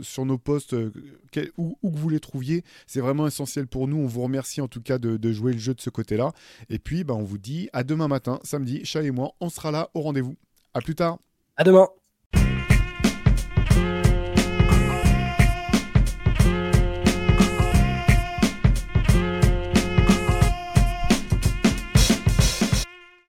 sur 0.03 0.25
nos 0.25 0.39
posts, 0.39 0.75
où, 1.57 1.77
que 1.83 1.99
vous 1.99 2.09
les 2.09 2.21
trouviez. 2.21 2.65
C'est 2.87 3.01
vraiment 3.01 3.27
essentiel 3.27 3.67
pour 3.67 3.87
nous. 3.87 3.99
On 3.99 4.07
vous 4.07 4.23
remercie 4.23 4.61
en 4.61 4.69
tout 4.69 4.83
cas 4.83 4.99
de, 4.99 5.33
jouer 5.33 5.53
le 5.53 5.59
jeu 5.59 5.75
de 5.75 5.81
ce 5.81 5.91
côté-là. 5.91 6.33
Et 6.71 6.79
puis, 6.79 7.05
bah, 7.05 7.15
on 7.15 7.23
vous 7.23 7.39
dit 7.39 7.69
à 7.73 7.85
demain 7.85 8.09
matin, 8.09 8.41
samedi, 8.43 8.85
Chat 8.85 9.03
et 9.03 9.11
moi, 9.11 9.33
on 9.41 9.51
sera 9.51 9.71
là 9.71 9.91
au 9.95 10.01
rendez-vous. 10.01 10.37
À 10.73 10.81
plus 10.81 10.95
tard. 10.95 11.19
À 11.57 11.65
demain. 11.65 11.89